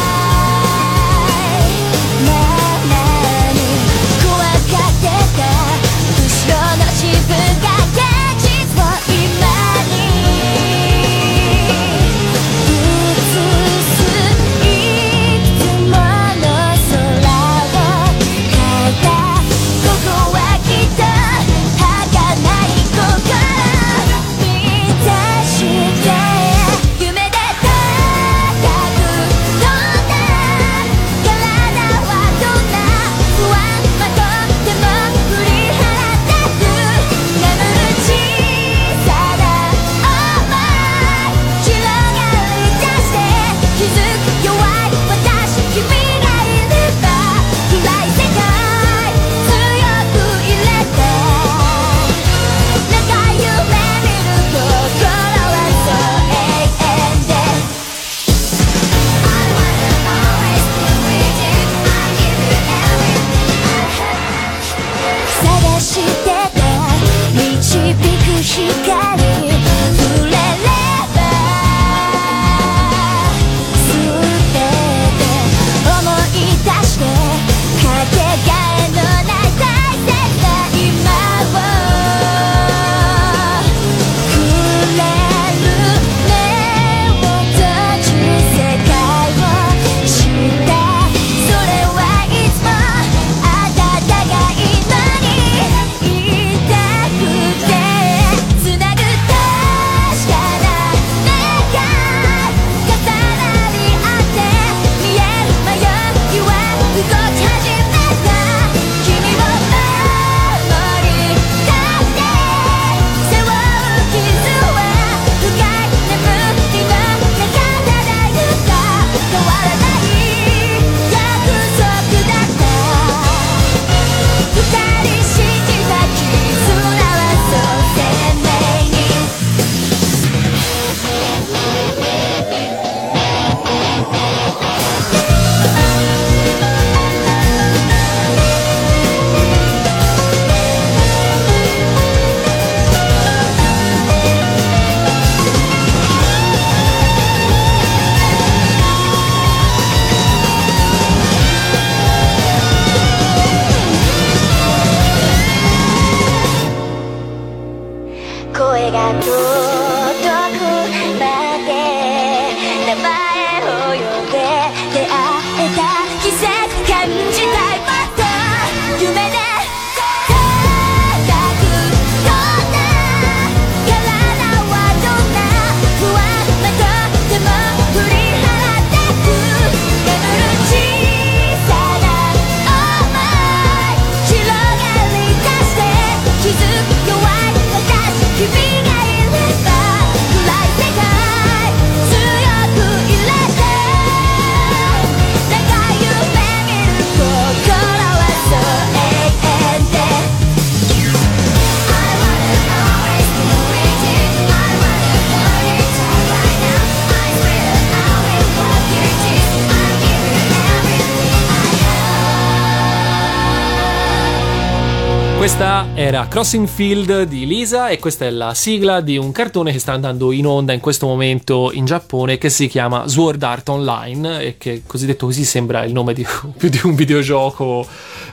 [216.09, 219.93] Era Crossing Field di Lisa e questa è la sigla di un cartone che sta
[219.93, 224.57] andando in onda in questo momento in Giappone che si chiama Sword Art Online e
[224.57, 226.25] che cosiddetto così sembra il nome di
[226.57, 227.85] più di un videogioco,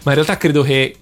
[0.05, 0.97] ma in realtà credo che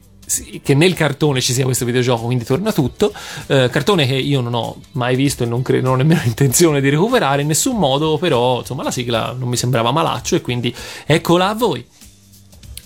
[0.62, 3.12] che nel cartone ci sia questo videogioco, quindi torna tutto.
[3.46, 6.80] Eh, cartone che io non ho mai visto e non, cre- non ho nemmeno intenzione
[6.80, 10.74] di recuperare in nessun modo, però insomma la sigla non mi sembrava malaccio e quindi
[11.06, 11.86] eccola a voi.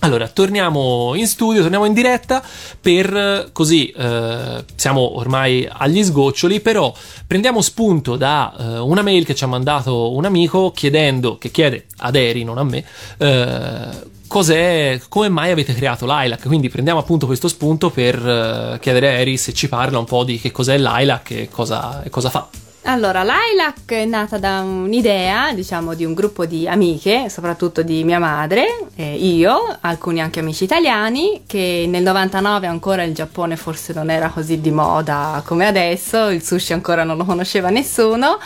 [0.01, 2.41] Allora, torniamo in studio, torniamo in diretta
[2.81, 6.95] per eh, così eh, siamo ormai agli sgoccioli, però
[7.27, 11.87] prendiamo spunto da eh, una mail che ci ha mandato un amico chiedendo, che chiede
[11.99, 12.85] ad Eri, non a me,
[13.19, 13.89] eh,
[14.29, 16.47] cos'è, come mai avete creato Lilac?
[16.47, 20.23] Quindi prendiamo appunto questo spunto per eh, chiedere a Eri se ci parla un po'
[20.23, 22.49] di che cos'è Lilac e cosa, e cosa fa.
[22.83, 28.19] Allora, Lilac è nata da un'idea, diciamo, di un gruppo di amiche, soprattutto di mia
[28.19, 34.09] madre, eh, io, alcuni anche amici italiani, che nel 99 ancora il Giappone forse non
[34.11, 38.39] era così di moda come adesso, il sushi ancora non lo conosceva nessuno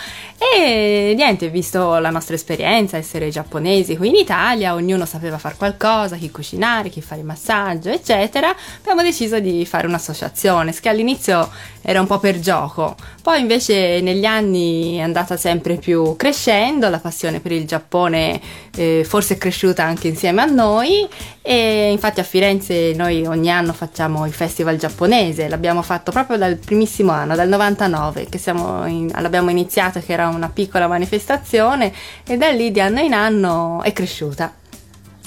[0.54, 6.16] e niente, visto la nostra esperienza, essere giapponesi qui in Italia, ognuno sapeva fare qualcosa,
[6.16, 11.48] chi cucinare, chi fare il massaggio, eccetera, abbiamo deciso di fare un'associazione, che all'inizio
[11.82, 16.98] era un po' per gioco, poi invece negli anni è andata sempre più crescendo, la
[16.98, 18.40] passione per il Giappone
[18.76, 21.06] eh, forse è cresciuta anche insieme a noi
[21.44, 26.56] e infatti a Firenze noi ogni anno facciamo il festival giapponese, l'abbiamo fatto proprio dal
[26.56, 31.92] primissimo anno, dal 99 che in, l'abbiamo iniziato che era una piccola manifestazione
[32.24, 34.54] e da lì di anno in anno è cresciuta.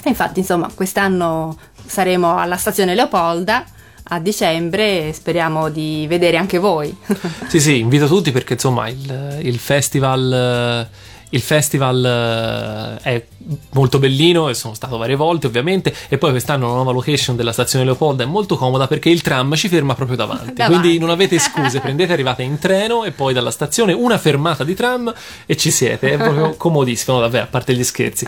[0.02, 3.64] E infatti insomma quest'anno saremo alla stazione Leopolda
[4.08, 6.96] a dicembre speriamo di vedere anche voi.
[7.48, 10.88] sì, sì, invito tutti perché insomma il, il festival
[11.36, 13.24] il festival eh, è
[13.72, 17.52] molto bellino e sono stato varie volte ovviamente e poi quest'anno la nuova location della
[17.52, 20.78] stazione Leopolda è molto comoda perché il tram ci ferma proprio davanti, davanti.
[20.78, 24.74] quindi non avete scuse prendete arrivate in treno e poi dalla stazione una fermata di
[24.74, 25.12] tram
[25.46, 28.26] e ci siete è proprio comodissimo davvero a parte gli scherzi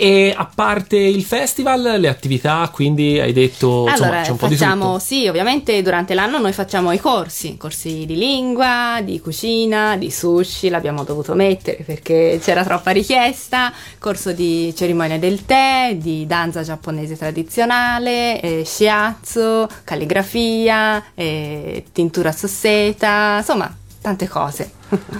[0.00, 4.48] e a parte il festival, le attività, quindi hai detto allora, insomma, c'è un po'
[4.48, 4.98] facciamo, di tutto.
[5.00, 10.68] Sì, ovviamente durante l'anno noi facciamo i corsi, corsi di lingua, di cucina, di sushi,
[10.68, 17.16] l'abbiamo dovuto mettere perché c'era troppa richiesta, corso di cerimonia del tè, di danza giapponese
[17.16, 24.72] tradizionale, eh, shiatsu, calligrafia, eh, tintura sosseta, insomma tante cose.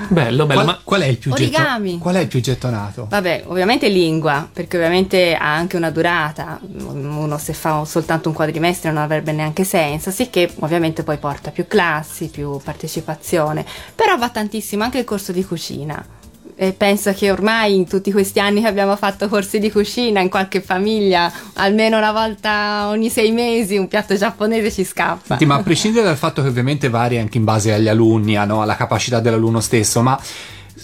[0.09, 0.63] Bello, bello.
[0.63, 1.91] Qual, ma qual, è il più Origami.
[1.91, 3.07] Getto, qual è il più gettonato?
[3.09, 6.61] Vabbè, ovviamente lingua, perché ovviamente ha anche una durata.
[6.63, 11.67] Uno se fa soltanto un quadrimestre non avrebbe neanche senso, sicché ovviamente poi porta più
[11.67, 13.65] classi, più partecipazione.
[13.95, 16.17] Però va tantissimo anche il corso di cucina
[16.61, 20.29] e penso che ormai in tutti questi anni che abbiamo fatto corsi di cucina in
[20.29, 25.55] qualche famiglia almeno una volta ogni sei mesi un piatto giapponese ci scappa Senti, ma
[25.55, 28.61] a prescindere dal fatto che ovviamente varia anche in base agli alunni no?
[28.61, 30.21] alla capacità dell'alunno stesso ma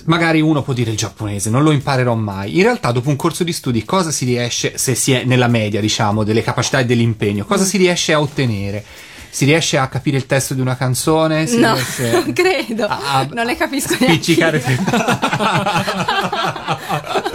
[0.04, 2.56] magari uno può dire il giapponese, non lo imparerò mai.
[2.56, 5.80] In realtà, dopo un corso di studi, cosa si riesce, se si è nella media,
[5.80, 8.84] diciamo, delle capacità e dell'impegno, cosa si riesce a ottenere?
[9.34, 11.48] Si riesce a capire il testo di una canzone?
[11.48, 11.76] Si no,
[12.12, 14.62] non credo, a, a non ne capisco spiccicare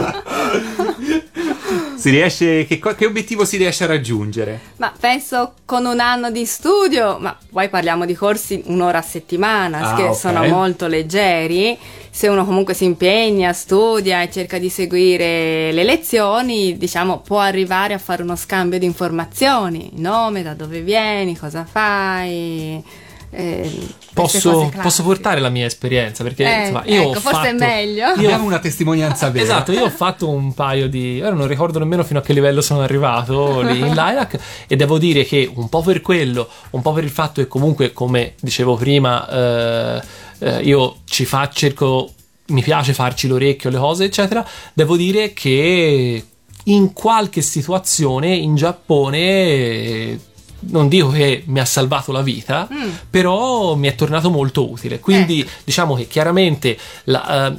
[2.00, 4.60] si riesce che, che, obiettivo si riesce a raggiungere?
[4.78, 9.91] Ma penso con un anno di studio, ma poi parliamo di corsi un'ora a settimana,
[9.91, 10.16] Ah, che ok.
[10.16, 11.78] sono molto leggeri.
[12.12, 17.93] Se uno comunque si impegna, studia e cerca di seguire le lezioni, diciamo, può arrivare
[17.93, 22.84] a fare uno scambio di informazioni, nome, da dove vieni, cosa fai.
[23.32, 23.71] Eh,
[24.13, 27.55] posso, posso portare la mia esperienza perché Eh, insomma, io ho ecco, forse è fatto-
[27.65, 28.05] meglio.
[28.07, 29.43] io- Abbiamo una testimonianza vera.
[29.45, 31.21] Esatto, io ho fatto un paio di.
[31.21, 34.39] Ora non ricordo nemmeno fino a che livello sono arrivato lì in Lilac.
[34.67, 37.93] E devo dire che un po' per quello, un po' per il fatto che comunque,
[37.93, 40.01] come dicevo prima, eh,
[40.39, 42.11] eh, io ci fa, cerco.
[42.47, 44.43] Mi piace farci l'orecchio, le cose, eccetera.
[44.73, 46.25] Devo dire che
[46.63, 50.19] in qualche situazione in Giappone.
[50.62, 52.89] Non dico che mi ha salvato la vita, Mm.
[53.10, 54.99] però mi è tornato molto utile.
[54.99, 57.57] Quindi diciamo che chiaramente la, eh,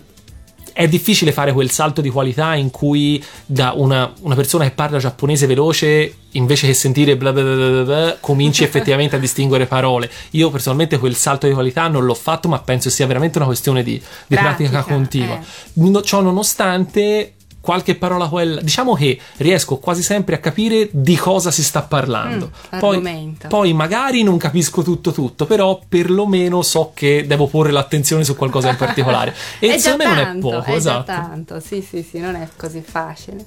[0.73, 4.99] è difficile fare quel salto di qualità in cui da una, una persona che parla
[4.99, 10.09] giapponese veloce invece che sentire bla bla bla bla bla, cominci effettivamente a distinguere parole.
[10.33, 13.83] Io personalmente quel salto di qualità non l'ho fatto, ma penso sia veramente una questione
[13.83, 15.39] di, di pratica, Pratica, continua.
[15.39, 15.45] eh.
[15.75, 18.61] No- ciò nonostante qualche parola quella.
[18.61, 22.51] Diciamo che riesco quasi sempre a capire di cosa si sta parlando.
[22.75, 28.25] Mm, poi, poi magari non capisco tutto tutto però perlomeno so che devo porre l'attenzione
[28.25, 29.35] su qualcosa in particolare.
[29.61, 31.05] E secondo me non è poco è esatto.
[31.05, 33.45] tanto, sì, sì, sì, non è così facile.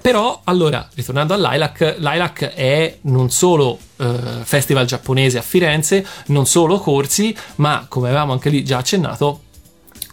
[0.00, 6.46] Però, allora, ritornando a Lilac, Lilac è non solo eh, festival giapponese a Firenze, non
[6.46, 9.42] solo corsi, ma come avevamo anche lì già accennato,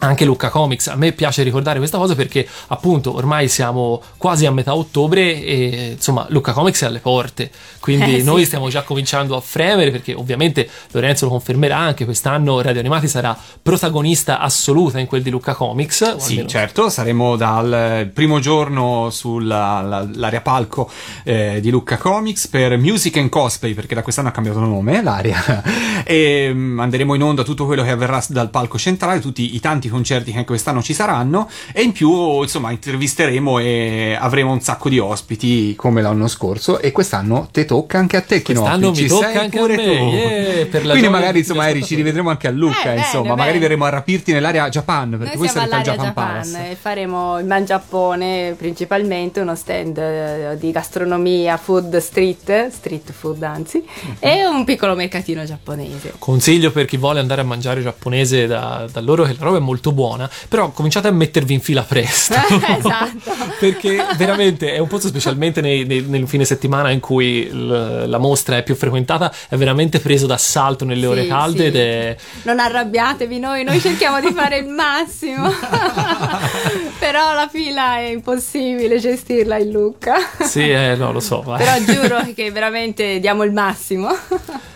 [0.00, 0.86] anche Lucca Comics.
[0.88, 5.90] A me piace ricordare questa cosa perché appunto ormai siamo quasi a metà ottobre e
[5.96, 8.24] insomma Lucca Comics è alle porte, quindi Eh, sì.
[8.24, 13.08] noi stiamo già cominciando a fremere perché ovviamente Lorenzo lo confermerà anche quest'anno Radio Animati
[13.08, 16.16] sarà protagonista assoluta in quel di Lucca Comics.
[16.18, 20.90] Sì, almeno- certo, saremo dal primo giorno sull'area palco
[21.24, 25.62] eh, di Lucca Comics per Music and Cosplay, perché da quest'anno ha cambiato nome, l'area,
[26.04, 29.87] e mm, andremo in onda tutto quello che avverrà dal palco centrale, tutti i tanti
[29.88, 34.88] concerti che anche quest'anno ci saranno, e in più, insomma, intervisteremo e avremo un sacco
[34.88, 38.96] di ospiti come l'anno scorso, e quest'anno te tocca anche a te, Chinopi, Quest'anno mi
[38.96, 39.82] ci tocca sei anche a me, tu.
[39.82, 43.28] yeah, per la Quindi magari, insomma, Eri, ci rivedremo anche a Lucca, Eh, bene, insomma,
[43.30, 43.60] magari bene.
[43.60, 46.12] verremo a rapirti nell'area Japan, perché Noi al all'area Japan, Japan
[46.42, 46.70] Palace.
[46.70, 53.78] e faremo il Mangiappone principalmente, uno stand eh, di gastronomia, food street, street food anzi,
[53.86, 54.16] Mhm.
[54.18, 56.14] e un piccolo mercatino giapponese.
[56.18, 59.60] Consiglio per chi vuole andare a mangiare giapponese da, da loro che la roba è
[59.60, 62.34] molto buona, però cominciate a mettervi in fila presto.
[62.78, 63.32] esatto.
[63.58, 68.18] Perché veramente è un posto, specialmente nei- nei- nel fine settimana in cui il- la
[68.18, 71.64] mostra è più frequentata, è veramente preso d'assalto nelle ore Sì, calde sì.
[71.66, 72.16] ed è...
[72.42, 75.48] Non arrabbiatevi noi, noi cerchiamo di fare il massimo.
[76.98, 80.16] Però la fila è impossibile gestirla in Lucca.
[80.42, 81.42] Sì, eh, no, lo so.
[81.42, 81.58] vai.
[81.58, 84.08] Però giuro che veramente diamo il massimo.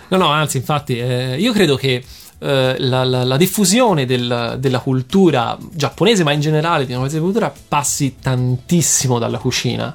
[0.09, 2.03] No, no, anzi, infatti, eh, io credo che
[2.43, 7.53] eh, la, la- la diffusione del- della cultura giapponese, ma in generale di una cultura,
[7.69, 9.95] passi tantissimo dalla cucina.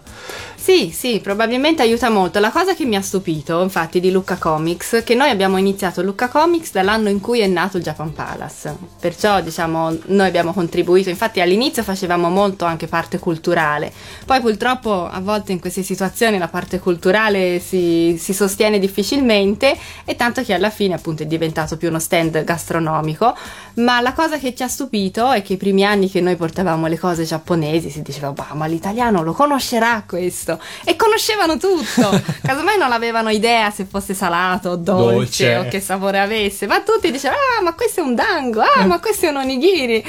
[0.68, 2.40] Sì, sì, probabilmente aiuta molto.
[2.40, 6.28] La cosa che mi ha stupito, infatti, di Lucca Comics, che noi abbiamo iniziato Lucca
[6.28, 8.76] Comics dall'anno in cui è nato il Japan Palace.
[9.00, 11.08] Perciò, diciamo, noi abbiamo contribuito.
[11.08, 13.94] Infatti, all'inizio facevamo molto anche parte culturale.
[14.26, 20.18] Poi, purtroppo, a volte in queste situazioni la parte culturale si, si sostiene difficilmente e
[20.18, 23.34] tanto che alla fine, appunto, è diventato più uno stand gastronomico.
[23.76, 26.88] Ma la cosa che ci ha stupito è che i primi anni che noi portavamo
[26.88, 30.57] le cose giapponesi si diceva, bah, ma l'italiano lo conoscerà questo.
[30.84, 32.22] E conoscevano tutto.
[32.44, 35.56] Casomai non avevano idea se fosse salato o dolce, Dolce.
[35.56, 39.00] o che sapore avesse, ma tutti dicevano, ah, ma questo è un dango, ah, ma
[39.00, 40.04] questo è un onigiri.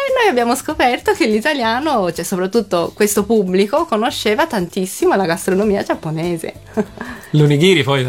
[0.00, 6.54] E noi abbiamo scoperto che l'italiano, cioè soprattutto questo pubblico, conosceva tantissimo la gastronomia giapponese.
[7.32, 8.06] L'onigiri poi,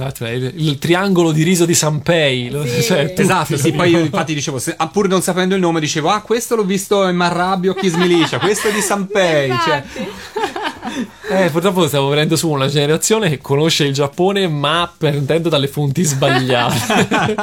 [0.54, 2.56] il, triangolo di riso di Sanpei.
[2.68, 2.84] Sì.
[2.84, 6.10] cioè, Esatto, sì, poi io infatti dicevo, se- ah, pur non sapendo il nome, dicevo,
[6.10, 10.49] ah, questo l'ho visto in Marrabbio, Kiss Milicia, questo è di Sanpei, cioè, Infatti.
[11.30, 16.04] Eh, purtroppo stiamo venendo su una generazione che conosce il Giappone, ma prendendo dalle fonti
[16.04, 17.36] sbagliate.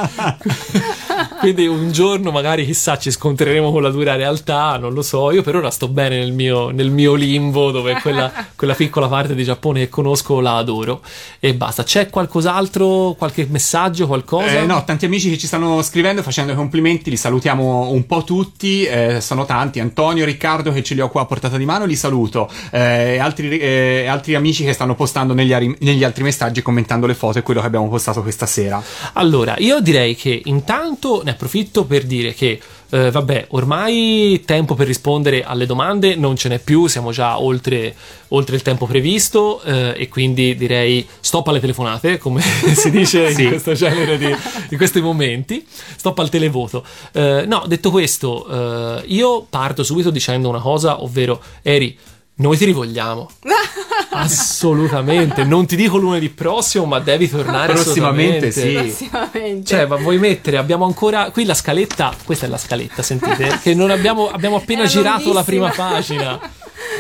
[1.39, 4.77] Quindi un giorno, magari, chissà, ci scontreremo con la dura realtà.
[4.77, 5.31] Non lo so.
[5.31, 9.35] Io per ora sto bene nel mio, nel mio limbo, dove quella, quella piccola parte
[9.35, 11.01] di Giappone che conosco la adoro.
[11.39, 11.83] E basta.
[11.83, 13.15] C'è qualcos'altro?
[13.17, 14.07] Qualche messaggio?
[14.07, 14.61] Qualcosa?
[14.61, 18.25] Eh, no, tanti amici che ci stanno scrivendo, facendo i complimenti, li salutiamo un po'
[18.25, 21.85] tutti, eh, sono tanti, Antonio, Riccardo che ce li ho qua a portata di mano,
[21.85, 26.23] li saluto, eh, e altri, eh, altri amici che stanno postando negli, ari- negli altri
[26.23, 28.83] messaggi commentando le foto e quello che abbiamo postato questa sera.
[29.15, 34.87] Allora, io direi che intanto ne approfitto per dire che, eh, vabbè, ormai tempo per
[34.87, 37.95] rispondere alle domande non ce n'è più, siamo già oltre,
[38.29, 42.41] oltre il tempo previsto eh, e quindi direi stop alle telefonate, come
[42.75, 43.43] si dice Sì.
[43.43, 44.27] in questo genere di
[44.71, 45.65] in questi momenti,
[45.97, 46.85] stop al televoto.
[47.13, 51.97] Eh, no, detto questo, eh, io parto subito dicendo una cosa, ovvero, Eri,
[52.37, 53.31] noi ti rivogliamo.
[54.17, 58.73] Assolutamente, non ti dico lunedì prossimo, ma devi tornare Prossimamente, sì.
[58.73, 59.65] Prossimamente.
[59.65, 60.57] Cioè, ma vuoi mettere?
[60.57, 62.13] Abbiamo ancora qui la scaletta.
[62.25, 63.59] Questa è la scaletta, sentite?
[63.63, 65.89] Che non abbiamo, abbiamo appena Era girato la prima lunghissima.
[65.91, 66.51] pagina.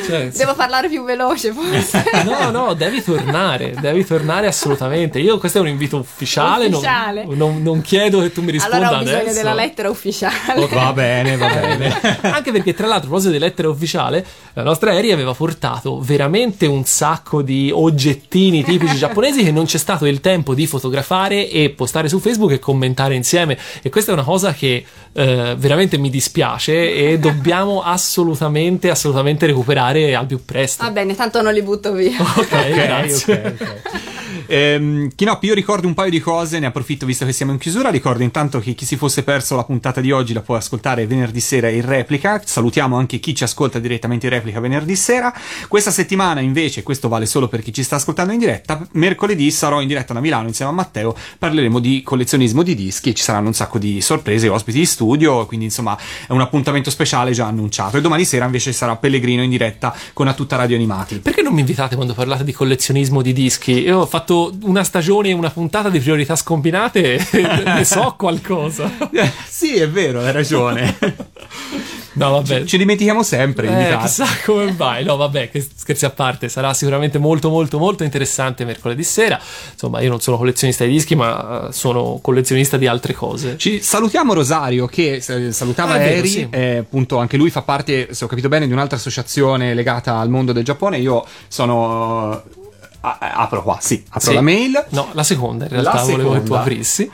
[0.06, 2.04] Cioè, Devo parlare più veloce forse.
[2.24, 5.18] No, no, devi tornare, devi tornare assolutamente.
[5.18, 7.24] Io questo è un invito ufficiale, non- Ufficiale.
[7.28, 9.34] Non, non chiedo che tu mi risponda allora ho bisogno adesso.
[9.36, 10.60] della lettera ufficiale.
[10.62, 10.74] Ok.
[10.74, 11.98] Va bene, va bene.
[12.22, 14.24] Anche perché, tra l'altro, a proposito di lettere ufficiale,
[14.56, 19.76] la nostra Eri aveva portato veramente un sacco di oggettini tipici giapponesi che non c'è
[19.76, 23.58] stato il tempo di fotografare e postare su Facebook e commentare insieme.
[23.82, 24.82] E questa è una cosa che
[25.12, 30.84] eh, veramente mi dispiace e dobbiamo assolutamente, assolutamente recuperare al più presto.
[30.84, 32.16] Va bene, tanto non li butto via.
[32.36, 33.42] Ok, Ok, grazie.
[33.44, 34.00] ok, ok.
[34.46, 37.90] Ehm, Chinoppi, io ricordo un paio di cose, ne approfitto visto che siamo in chiusura.
[37.90, 41.40] Ricordo intanto che chi si fosse perso la puntata di oggi la può ascoltare venerdì
[41.40, 42.40] sera in replica.
[42.44, 45.32] Salutiamo anche chi ci ascolta direttamente in replica replica venerdì sera.
[45.68, 49.80] Questa settimana invece, questo vale solo per chi ci sta ascoltando in diretta, mercoledì sarò
[49.80, 53.54] in diretta da Milano insieme a Matteo, parleremo di collezionismo di dischi, ci saranno un
[53.54, 57.96] sacco di sorprese, ospiti di studio, quindi insomma è un appuntamento speciale già annunciato.
[57.96, 61.18] E domani sera invece sarà Pellegrino in diretta con A Tutta Radio Animati.
[61.18, 63.72] Perché non mi invitate quando parlate di collezionismo di dischi?
[63.72, 68.90] Io ho fatto una stagione e una puntata di priorità scombinate e ne so qualcosa.
[69.48, 70.98] Sì, è vero, hai ragione.
[72.16, 72.64] No, vabbè.
[72.64, 73.90] Ci dimentichiamo sempre.
[73.90, 75.04] Eh, chissà come vai.
[75.04, 79.38] No, vabbè, che scherzi a parte, sarà sicuramente molto, molto, molto interessante mercoledì sera.
[79.72, 83.58] Insomma, io non sono collezionista di dischi, ma eh, sono collezionista di altre cose.
[83.58, 86.46] Ci salutiamo Rosario che eh, salutava Ah, Eri, sì.
[86.50, 90.30] eh, appunto anche lui fa parte, se ho capito bene, di un'altra associazione legata al
[90.30, 90.98] mondo del Giappone.
[90.98, 92.42] Io sono...
[92.44, 94.34] eh, apro qua, sì, apro Sì.
[94.34, 94.84] la mail.
[94.90, 96.60] No, la seconda in realtà La volevo che tu seconda.
[96.62, 97.10] aprissi.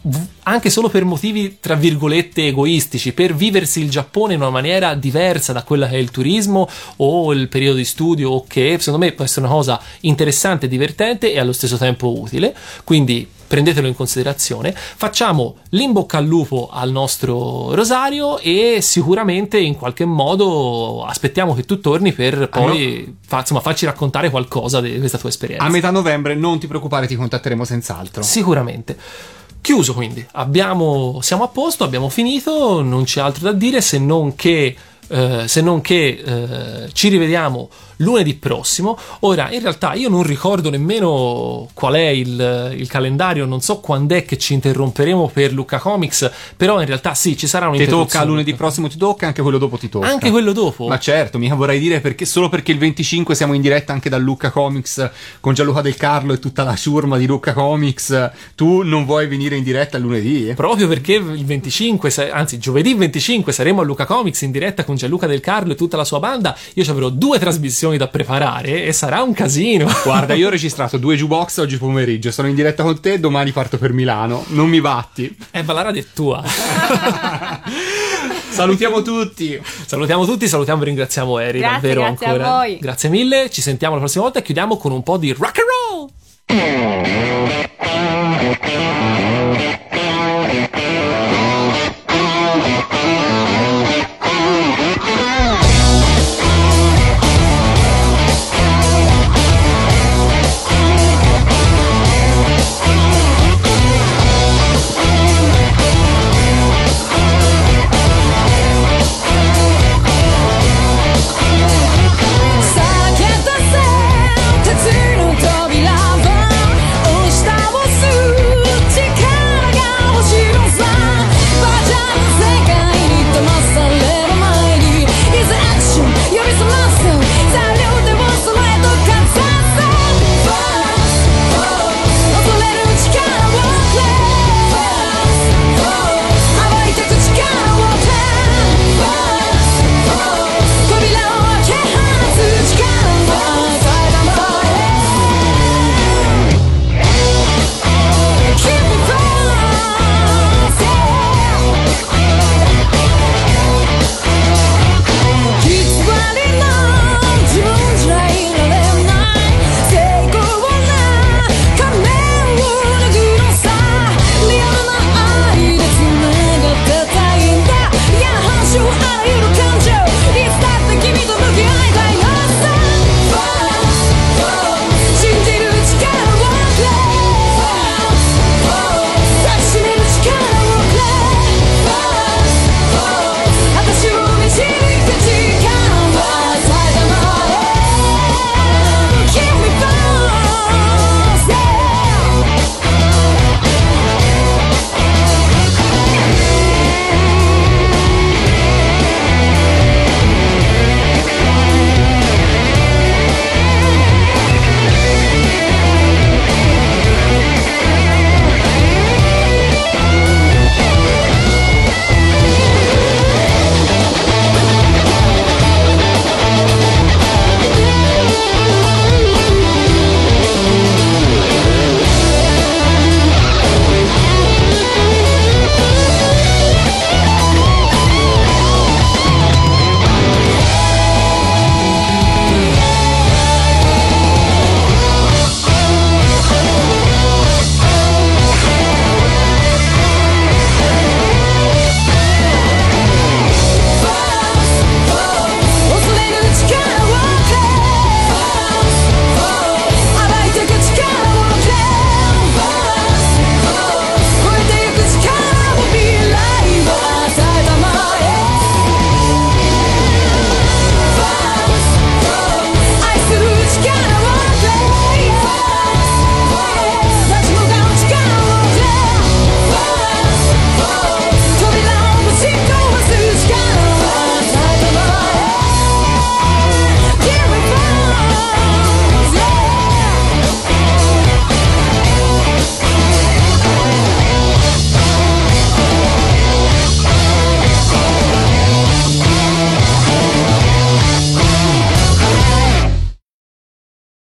[0.45, 5.53] anche solo per motivi tra virgolette egoistici per viversi il Giappone in una maniera diversa
[5.53, 9.25] da quella che è il turismo o il periodo di studio che secondo me può
[9.25, 12.55] essere una cosa interessante, divertente e allo stesso tempo utile.
[12.85, 14.73] Quindi prendetelo in considerazione.
[14.75, 21.65] Facciamo l'in bocca al lupo al nostro Rosario e sicuramente in qualche modo aspettiamo che
[21.65, 25.65] tu torni per poi fa- insomma, farci raccontare qualcosa di questa tua esperienza.
[25.65, 28.23] A metà novembre, non ti preoccupare, ti contatteremo senz'altro.
[28.23, 28.97] Sicuramente.
[29.61, 34.37] Chiuso quindi, abbiamo, siamo a posto, abbiamo finito, non c'è altro da dire se non
[34.37, 34.77] che,
[35.09, 37.69] eh, se non che eh, ci rivediamo
[37.99, 38.99] lunedì prossimo.
[39.21, 44.15] Ora, in realtà io non ricordo nemmeno qual è il, il calendario, non so quando
[44.15, 48.11] è che ci interromperemo per Lucca Comics, però in realtà sì, ci sarà Ti un'interruzione.
[48.11, 50.09] tocca lunedì prossimo, ti tocca, anche quello dopo ti tocca.
[50.09, 50.87] Anche quello dopo?
[50.89, 54.19] Ma certo, mica vorrei dire perché solo perché il 25 siamo in diretta anche da
[54.19, 55.11] Lucca Comics
[55.41, 59.57] con Gianluca Del Carlo e tutta la ciurma di Lucca Comics, tu non vuoi venire
[59.57, 60.53] in diretta lunedì?
[60.55, 64.97] Proprio perché il 25, sa- anzi giovedì 25 saremo a Luca Comics in diretta con
[64.97, 66.57] Gianluca Del Carlo e tutta la sua banda.
[66.75, 69.89] Io ci avrò due trasmissioni da preparare e sarà un casino.
[70.05, 73.79] Guarda, io ho registrato due jukebox oggi pomeriggio, sono in diretta con te, domani parto
[73.79, 75.35] per Milano, non mi batti.
[75.51, 76.43] Eh, ma la radio è tua.
[78.51, 79.61] Salutiamo tutti.
[79.87, 82.51] salutiamo tutti, salutiamo e ringraziamo Eri Grazie, davvero grazie a ancora.
[82.51, 82.79] voi.
[82.79, 85.69] Grazie mille, ci sentiamo la prossima volta e chiudiamo con un po' di rock and
[85.79, 86.11] roll.